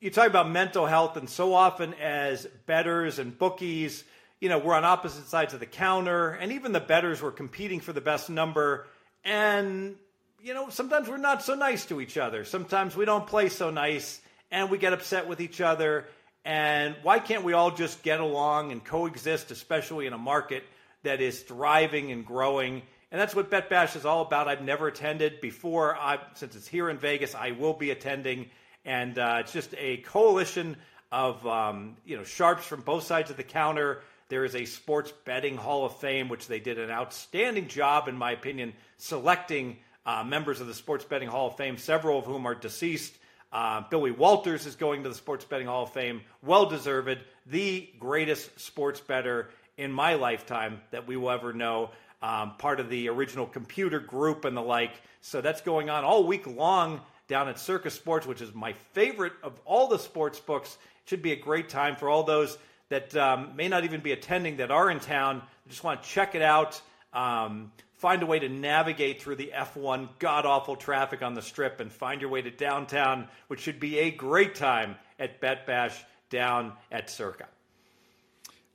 you 0.00 0.10
talk 0.10 0.28
about 0.28 0.50
mental 0.50 0.86
health, 0.86 1.16
and 1.16 1.28
so 1.28 1.54
often 1.54 1.94
as 1.94 2.46
betters 2.66 3.18
and 3.18 3.36
bookies, 3.36 4.04
you 4.40 4.48
know, 4.48 4.58
we're 4.58 4.74
on 4.74 4.84
opposite 4.84 5.28
sides 5.28 5.52
of 5.52 5.60
the 5.60 5.66
counter, 5.66 6.30
and 6.30 6.52
even 6.52 6.72
the 6.72 6.80
betters 6.80 7.20
were 7.20 7.30
competing 7.30 7.80
for 7.80 7.92
the 7.92 8.00
best 8.00 8.30
number. 8.30 8.86
And, 9.22 9.96
you 10.42 10.54
know, 10.54 10.70
sometimes 10.70 11.08
we're 11.08 11.18
not 11.18 11.42
so 11.42 11.54
nice 11.54 11.84
to 11.86 12.00
each 12.00 12.16
other. 12.16 12.44
Sometimes 12.44 12.96
we 12.96 13.04
don't 13.04 13.26
play 13.26 13.50
so 13.50 13.70
nice, 13.70 14.20
and 14.50 14.70
we 14.70 14.78
get 14.78 14.94
upset 14.94 15.28
with 15.28 15.40
each 15.40 15.60
other. 15.60 16.06
And 16.44 16.96
why 17.02 17.18
can't 17.18 17.44
we 17.44 17.52
all 17.52 17.70
just 17.70 18.02
get 18.02 18.20
along 18.20 18.72
and 18.72 18.82
coexist, 18.82 19.50
especially 19.50 20.06
in 20.06 20.14
a 20.14 20.18
market 20.18 20.64
that 21.02 21.20
is 21.20 21.40
thriving 21.42 22.10
and 22.10 22.24
growing? 22.24 22.82
And 23.12 23.20
that's 23.20 23.34
what 23.34 23.50
Bet 23.50 23.68
Bash 23.68 23.94
is 23.94 24.06
all 24.06 24.22
about. 24.22 24.48
I've 24.48 24.62
never 24.62 24.88
attended 24.88 25.42
before. 25.42 25.96
I, 25.96 26.18
since 26.34 26.56
it's 26.56 26.66
here 26.66 26.88
in 26.88 26.96
Vegas, 26.96 27.34
I 27.34 27.50
will 27.50 27.74
be 27.74 27.90
attending. 27.90 28.48
And 28.86 29.18
uh, 29.18 29.38
it's 29.40 29.52
just 29.52 29.74
a 29.76 29.98
coalition 29.98 30.76
of 31.12 31.44
um, 31.46 31.96
you 32.04 32.16
know 32.16 32.24
sharps 32.24 32.64
from 32.64 32.82
both 32.82 33.02
sides 33.02 33.30
of 33.30 33.36
the 33.36 33.42
counter. 33.42 34.02
There 34.30 34.44
is 34.44 34.54
a 34.54 34.64
sports 34.64 35.12
betting 35.24 35.56
Hall 35.56 35.84
of 35.84 35.96
Fame, 35.96 36.28
which 36.28 36.46
they 36.46 36.60
did 36.60 36.78
an 36.78 36.88
outstanding 36.88 37.66
job, 37.66 38.06
in 38.06 38.16
my 38.16 38.30
opinion, 38.30 38.72
selecting 38.96 39.76
uh, 40.06 40.22
members 40.22 40.60
of 40.60 40.68
the 40.68 40.74
Sports 40.74 41.04
Betting 41.04 41.28
Hall 41.28 41.48
of 41.48 41.56
Fame, 41.56 41.76
several 41.76 42.20
of 42.20 42.26
whom 42.26 42.46
are 42.46 42.54
deceased. 42.54 43.12
Uh, 43.52 43.82
Billy 43.90 44.12
Walters 44.12 44.66
is 44.66 44.76
going 44.76 45.02
to 45.02 45.08
the 45.08 45.16
Sports 45.16 45.44
Betting 45.44 45.66
Hall 45.66 45.82
of 45.82 45.92
Fame. 45.92 46.20
Well 46.42 46.66
deserved. 46.66 47.18
The 47.46 47.90
greatest 47.98 48.60
sports 48.60 49.00
better 49.00 49.50
in 49.76 49.90
my 49.90 50.14
lifetime 50.14 50.80
that 50.92 51.08
we 51.08 51.16
will 51.16 51.30
ever 51.30 51.52
know. 51.52 51.90
Um, 52.22 52.54
part 52.56 52.78
of 52.78 52.88
the 52.88 53.08
original 53.08 53.46
computer 53.46 53.98
group 53.98 54.44
and 54.44 54.56
the 54.56 54.62
like. 54.62 54.92
So 55.22 55.40
that's 55.40 55.60
going 55.60 55.90
on 55.90 56.04
all 56.04 56.22
week 56.22 56.46
long 56.46 57.00
down 57.26 57.48
at 57.48 57.58
Circa 57.58 57.90
Sports, 57.90 58.26
which 58.26 58.42
is 58.42 58.54
my 58.54 58.74
favorite 58.92 59.32
of 59.42 59.58
all 59.64 59.88
the 59.88 59.98
sports 59.98 60.38
books. 60.38 60.78
Should 61.06 61.22
be 61.22 61.32
a 61.32 61.36
great 61.36 61.68
time 61.68 61.96
for 61.96 62.08
all 62.08 62.22
those 62.22 62.56
that 62.90 63.16
um, 63.16 63.56
may 63.56 63.68
not 63.68 63.84
even 63.84 64.00
be 64.00 64.12
attending 64.12 64.58
that 64.58 64.70
are 64.70 64.90
in 64.90 65.00
town. 65.00 65.42
Just 65.68 65.82
want 65.82 66.02
to 66.02 66.08
check 66.08 66.34
it 66.34 66.42
out. 66.42 66.80
Um, 67.12 67.72
find 67.94 68.22
a 68.22 68.26
way 68.26 68.38
to 68.38 68.48
navigate 68.48 69.22
through 69.22 69.36
the 69.36 69.52
F1 69.54 70.08
god 70.18 70.44
awful 70.44 70.76
traffic 70.76 71.22
on 71.22 71.34
the 71.34 71.42
strip 71.42 71.80
and 71.80 71.90
find 71.90 72.20
your 72.20 72.30
way 72.30 72.42
to 72.42 72.50
downtown, 72.50 73.28
which 73.48 73.60
should 73.60 73.80
be 73.80 73.98
a 73.98 74.10
great 74.10 74.54
time 74.54 74.96
at 75.18 75.40
Bet 75.40 75.66
Bash 75.66 76.04
down 76.28 76.72
at 76.90 77.08
Circa. 77.10 77.46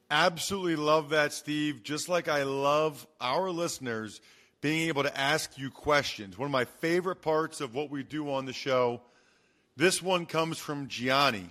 Absolutely 0.10 0.76
love 0.76 1.10
that, 1.10 1.34
Steve. 1.34 1.82
Just 1.84 2.10
like 2.10 2.28
I 2.28 2.44
love 2.44 3.06
our 3.20 3.50
listeners 3.50 4.22
being 4.62 4.88
able 4.88 5.04
to 5.04 5.18
ask 5.18 5.58
you 5.58 5.72
questions. 5.72 6.38
One 6.38 6.46
of 6.46 6.52
my 6.52 6.66
favorite 6.66 7.22
parts 7.22 7.60
of 7.62 7.74
what 7.74 7.90
we 7.90 8.04
do 8.04 8.32
on 8.32 8.46
the 8.46 8.54
show. 8.54 9.02
This 9.76 10.02
one 10.02 10.26
comes 10.26 10.58
from 10.58 10.88
Gianni. 10.88 11.50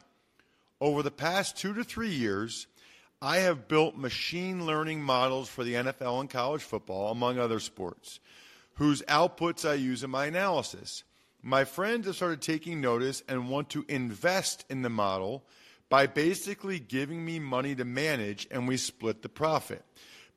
Over 0.81 1.03
the 1.03 1.11
past 1.11 1.57
two 1.57 1.73
to 1.75 1.85
three 1.85 2.11
years, 2.11 2.67
I 3.23 3.39
have 3.39 3.69
built 3.69 3.97
machine 3.97 4.67
learning 4.67 5.03
models 5.03 5.49
for 5.49 5.65
the 5.65 5.75
NFL 5.75 6.21
and 6.21 6.29
college 6.29 6.63
football, 6.63 7.11
among 7.11 7.39
other 7.39 7.61
sports, 7.61 8.21
whose 8.75 9.03
outputs 9.03 9.69
I 9.69 9.75
use 9.75 10.03
in 10.03 10.11
my 10.11 10.27
analysis. 10.27 11.05
My 11.43 11.65
friends 11.65 12.07
have 12.07 12.17
started 12.17 12.43
taking 12.43 12.81
notice 12.81 13.23
and 13.29 13.49
want 13.49 13.71
to 13.71 13.85
invest 13.89 14.65
in 14.69 14.83
the 14.83 14.91
model 14.91 15.45
by 15.89 16.07
basically 16.07 16.81
giving 16.81 17.25
me 17.25 17.39
money 17.39 17.75
to 17.77 17.85
manage, 17.85 18.49
and 18.51 18.67
we 18.67 18.77
split 18.77 19.23
the 19.23 19.29
profit. 19.29 19.85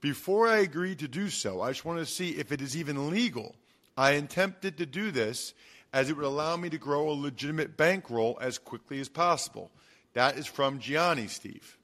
Before 0.02 0.48
I 0.48 0.58
agreed 0.58 1.00
to 1.00 1.08
do 1.08 1.30
so, 1.30 1.62
I 1.62 1.72
just 1.72 1.86
want 1.86 2.00
to 2.00 2.06
see 2.06 2.32
if 2.32 2.52
it 2.52 2.62
is 2.62 2.78
even 2.78 3.10
legal. 3.10 3.56
I 3.98 4.12
attempted 4.12 4.78
to 4.78 4.86
do 4.86 5.10
this 5.10 5.54
as 5.92 6.10
it 6.10 6.16
would 6.16 6.26
allow 6.26 6.56
me 6.58 6.70
to 6.70 6.78
grow 6.78 7.10
a 7.10 7.12
legitimate 7.12 7.76
bankroll 7.76 8.38
as 8.40 8.60
quickly 8.60 9.00
as 9.00 9.10
possible. 9.10 9.72
That 10.14 10.38
is 10.38 10.48
from 10.48 10.80
Gianni, 10.80 11.28
Steve. 11.28 11.78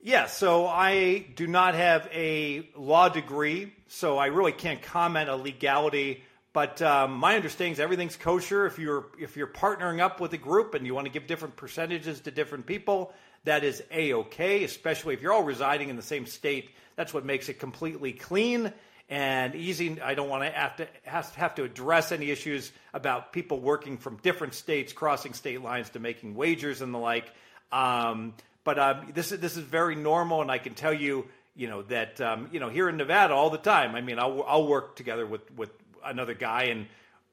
Yeah, 0.00 0.26
so 0.26 0.66
I 0.66 1.26
do 1.34 1.48
not 1.48 1.74
have 1.74 2.08
a 2.12 2.68
law 2.76 3.08
degree, 3.08 3.72
so 3.88 4.18
I 4.18 4.26
really 4.26 4.52
can't 4.52 4.80
comment 4.80 5.28
on 5.28 5.42
legality. 5.42 6.22
But 6.52 6.80
um, 6.80 7.14
my 7.14 7.34
understanding 7.34 7.72
is 7.72 7.80
everything's 7.80 8.16
kosher. 8.16 8.66
If 8.66 8.78
you're 8.78 9.06
if 9.18 9.36
you're 9.36 9.48
partnering 9.48 10.00
up 10.00 10.20
with 10.20 10.32
a 10.32 10.38
group 10.38 10.74
and 10.74 10.86
you 10.86 10.94
want 10.94 11.06
to 11.06 11.12
give 11.12 11.26
different 11.26 11.56
percentages 11.56 12.20
to 12.20 12.30
different 12.30 12.66
people, 12.66 13.12
that 13.44 13.64
is 13.64 13.82
a 13.90 14.14
okay. 14.14 14.62
Especially 14.64 15.12
if 15.12 15.22
you're 15.22 15.32
all 15.32 15.42
residing 15.42 15.88
in 15.88 15.96
the 15.96 16.02
same 16.02 16.24
state, 16.24 16.70
that's 16.94 17.12
what 17.12 17.24
makes 17.24 17.48
it 17.48 17.58
completely 17.58 18.12
clean 18.12 18.72
and 19.08 19.54
easy. 19.54 20.00
I 20.00 20.14
don't 20.14 20.28
want 20.28 20.42
to 20.44 20.50
have 20.50 20.76
to 20.76 20.88
have 21.04 21.54
to 21.56 21.64
address 21.64 22.12
any 22.12 22.30
issues 22.30 22.72
about 22.92 23.32
people 23.32 23.60
working 23.60 23.98
from 23.98 24.16
different 24.16 24.54
states, 24.54 24.92
crossing 24.92 25.32
state 25.32 25.62
lines 25.62 25.90
to 25.90 26.00
making 26.00 26.34
wagers 26.34 26.82
and 26.82 26.92
the 26.92 26.98
like. 26.98 27.30
Um, 27.70 28.34
but 28.64 28.78
um, 28.78 29.12
this 29.14 29.30
is 29.32 29.40
this 29.40 29.56
is 29.56 29.62
very 29.62 29.94
normal, 29.94 30.42
and 30.42 30.50
I 30.50 30.58
can 30.58 30.74
tell 30.74 30.92
you, 30.92 31.26
you 31.54 31.68
know, 31.68 31.82
that 31.82 32.20
um, 32.20 32.48
you 32.52 32.58
know 32.58 32.68
here 32.68 32.88
in 32.88 32.96
Nevada 32.96 33.34
all 33.34 33.50
the 33.50 33.58
time. 33.58 33.94
I 33.94 34.00
mean, 34.00 34.18
I'll 34.18 34.42
I'll 34.46 34.66
work 34.66 34.96
together 34.96 35.26
with 35.26 35.50
with 35.56 35.70
another 36.04 36.34
guy 36.34 36.64
and. 36.64 36.86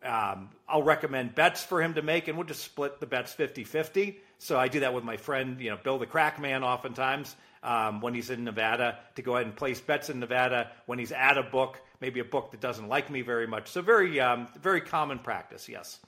Um, 0.06 0.50
I'll 0.68 0.84
recommend 0.84 1.34
bets 1.34 1.64
for 1.64 1.82
him 1.82 1.94
to 1.94 2.02
make, 2.02 2.28
and 2.28 2.38
we'll 2.38 2.46
just 2.46 2.62
split 2.62 3.00
the 3.00 3.06
bets 3.06 3.32
50 3.32 3.64
50. 3.64 4.20
So 4.38 4.60
I 4.60 4.68
do 4.68 4.82
that 4.82 4.94
with 4.94 5.06
my 5.06 5.16
friend, 5.16 5.62
you 5.62 5.70
know, 5.70 5.78
Bill 5.82 5.98
the 5.98 6.06
Crack 6.06 6.42
Man, 6.42 6.62
oftentimes 6.62 7.34
um, 7.64 8.02
when 8.02 8.14
he's 8.14 8.30
in 8.30 8.44
Nevada, 8.44 9.00
to 9.16 9.22
go 9.22 9.36
ahead 9.36 9.48
and 9.48 9.56
place 9.56 9.80
bets 9.82 10.10
in 10.10 10.20
Nevada 10.20 10.70
when 10.86 11.00
he's 11.00 11.12
at 11.12 11.38
a 11.38 11.44
book, 11.44 11.82
maybe 12.02 12.20
a 12.20 12.26
book 12.26 12.52
that 12.52 12.60
doesn't 12.60 12.88
like 12.88 13.10
me 13.10 13.22
very 13.22 13.48
much. 13.48 13.70
So 13.70 13.82
very, 13.82 14.20
um, 14.20 14.48
very 14.62 14.82
common 14.82 15.20
practice. 15.20 15.68
Yes. 15.70 16.00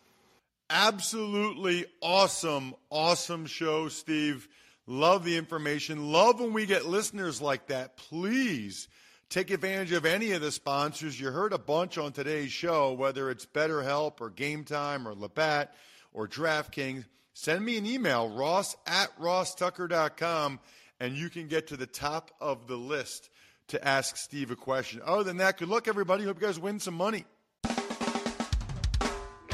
Absolutely 0.70 1.86
awesome, 2.02 2.74
awesome 2.90 3.46
show, 3.46 3.88
Steve. 3.88 4.48
Love 4.88 5.24
the 5.24 5.38
information. 5.38 6.12
Love 6.12 6.40
when 6.40 6.54
we 6.54 6.66
get 6.66 6.86
listeners 6.86 7.42
like 7.42 7.68
that. 7.68 7.98
Please 7.98 8.88
take 9.30 9.52
advantage 9.52 9.92
of 9.92 10.06
any 10.06 10.32
of 10.32 10.42
the 10.42 10.52
sponsors. 10.52 11.20
You 11.20 11.32
heard 11.32 11.54
a 11.54 11.58
bunch 11.58 11.98
on 11.98 12.12
today's 12.12 12.52
show, 12.52 12.94
whether 12.94 13.30
it's 13.30 13.46
BetterHelp 13.46 14.22
or 14.22 14.30
Game 14.30 14.64
Time 14.64 15.08
or 15.08 15.16
Labatt 15.16 15.74
or 16.14 16.28
DraftKings. 16.28 17.06
Send 17.34 17.66
me 17.66 17.78
an 17.78 17.86
email, 17.86 18.30
ross 18.30 18.78
at 18.88 19.10
rosstucker.com, 19.20 20.60
and 21.00 21.16
you 21.16 21.30
can 21.30 21.48
get 21.48 21.68
to 21.68 21.78
the 21.78 21.88
top 21.88 22.32
of 22.40 22.68
the 22.68 22.78
list 22.78 23.30
to 23.70 23.88
ask 23.88 24.18
Steve 24.18 24.52
a 24.52 24.56
question. 24.56 25.02
Other 25.04 25.24
than 25.24 25.38
that, 25.38 25.58
good 25.58 25.70
luck, 25.70 25.88
everybody. 25.88 26.24
Hope 26.24 26.40
you 26.40 26.48
guys 26.48 26.60
win 26.60 26.80
some 26.80 26.94
money. 26.94 27.26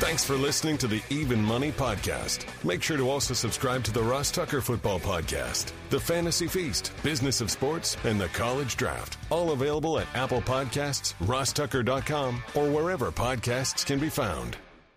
Thanks 0.01 0.25
for 0.25 0.33
listening 0.35 0.79
to 0.79 0.87
the 0.87 1.01
Even 1.11 1.41
Money 1.43 1.71
Podcast. 1.71 2.45
Make 2.65 2.81
sure 2.81 2.97
to 2.97 3.09
also 3.09 3.35
subscribe 3.35 3.83
to 3.83 3.91
the 3.91 4.01
Ross 4.01 4.31
Tucker 4.31 4.59
Football 4.59 4.99
Podcast, 4.99 5.71
The 5.91 5.99
Fantasy 5.99 6.47
Feast, 6.47 6.91
Business 7.03 7.39
of 7.39 7.51
Sports, 7.51 7.95
and 8.03 8.19
The 8.19 8.27
College 8.29 8.77
Draft. 8.77 9.19
All 9.29 9.51
available 9.51 9.99
at 9.99 10.07
Apple 10.15 10.41
Podcasts, 10.41 11.13
rosstucker.com, 11.25 12.43
or 12.55 12.67
wherever 12.69 13.11
podcasts 13.11 13.85
can 13.85 13.99
be 13.99 14.09
found. 14.09 14.57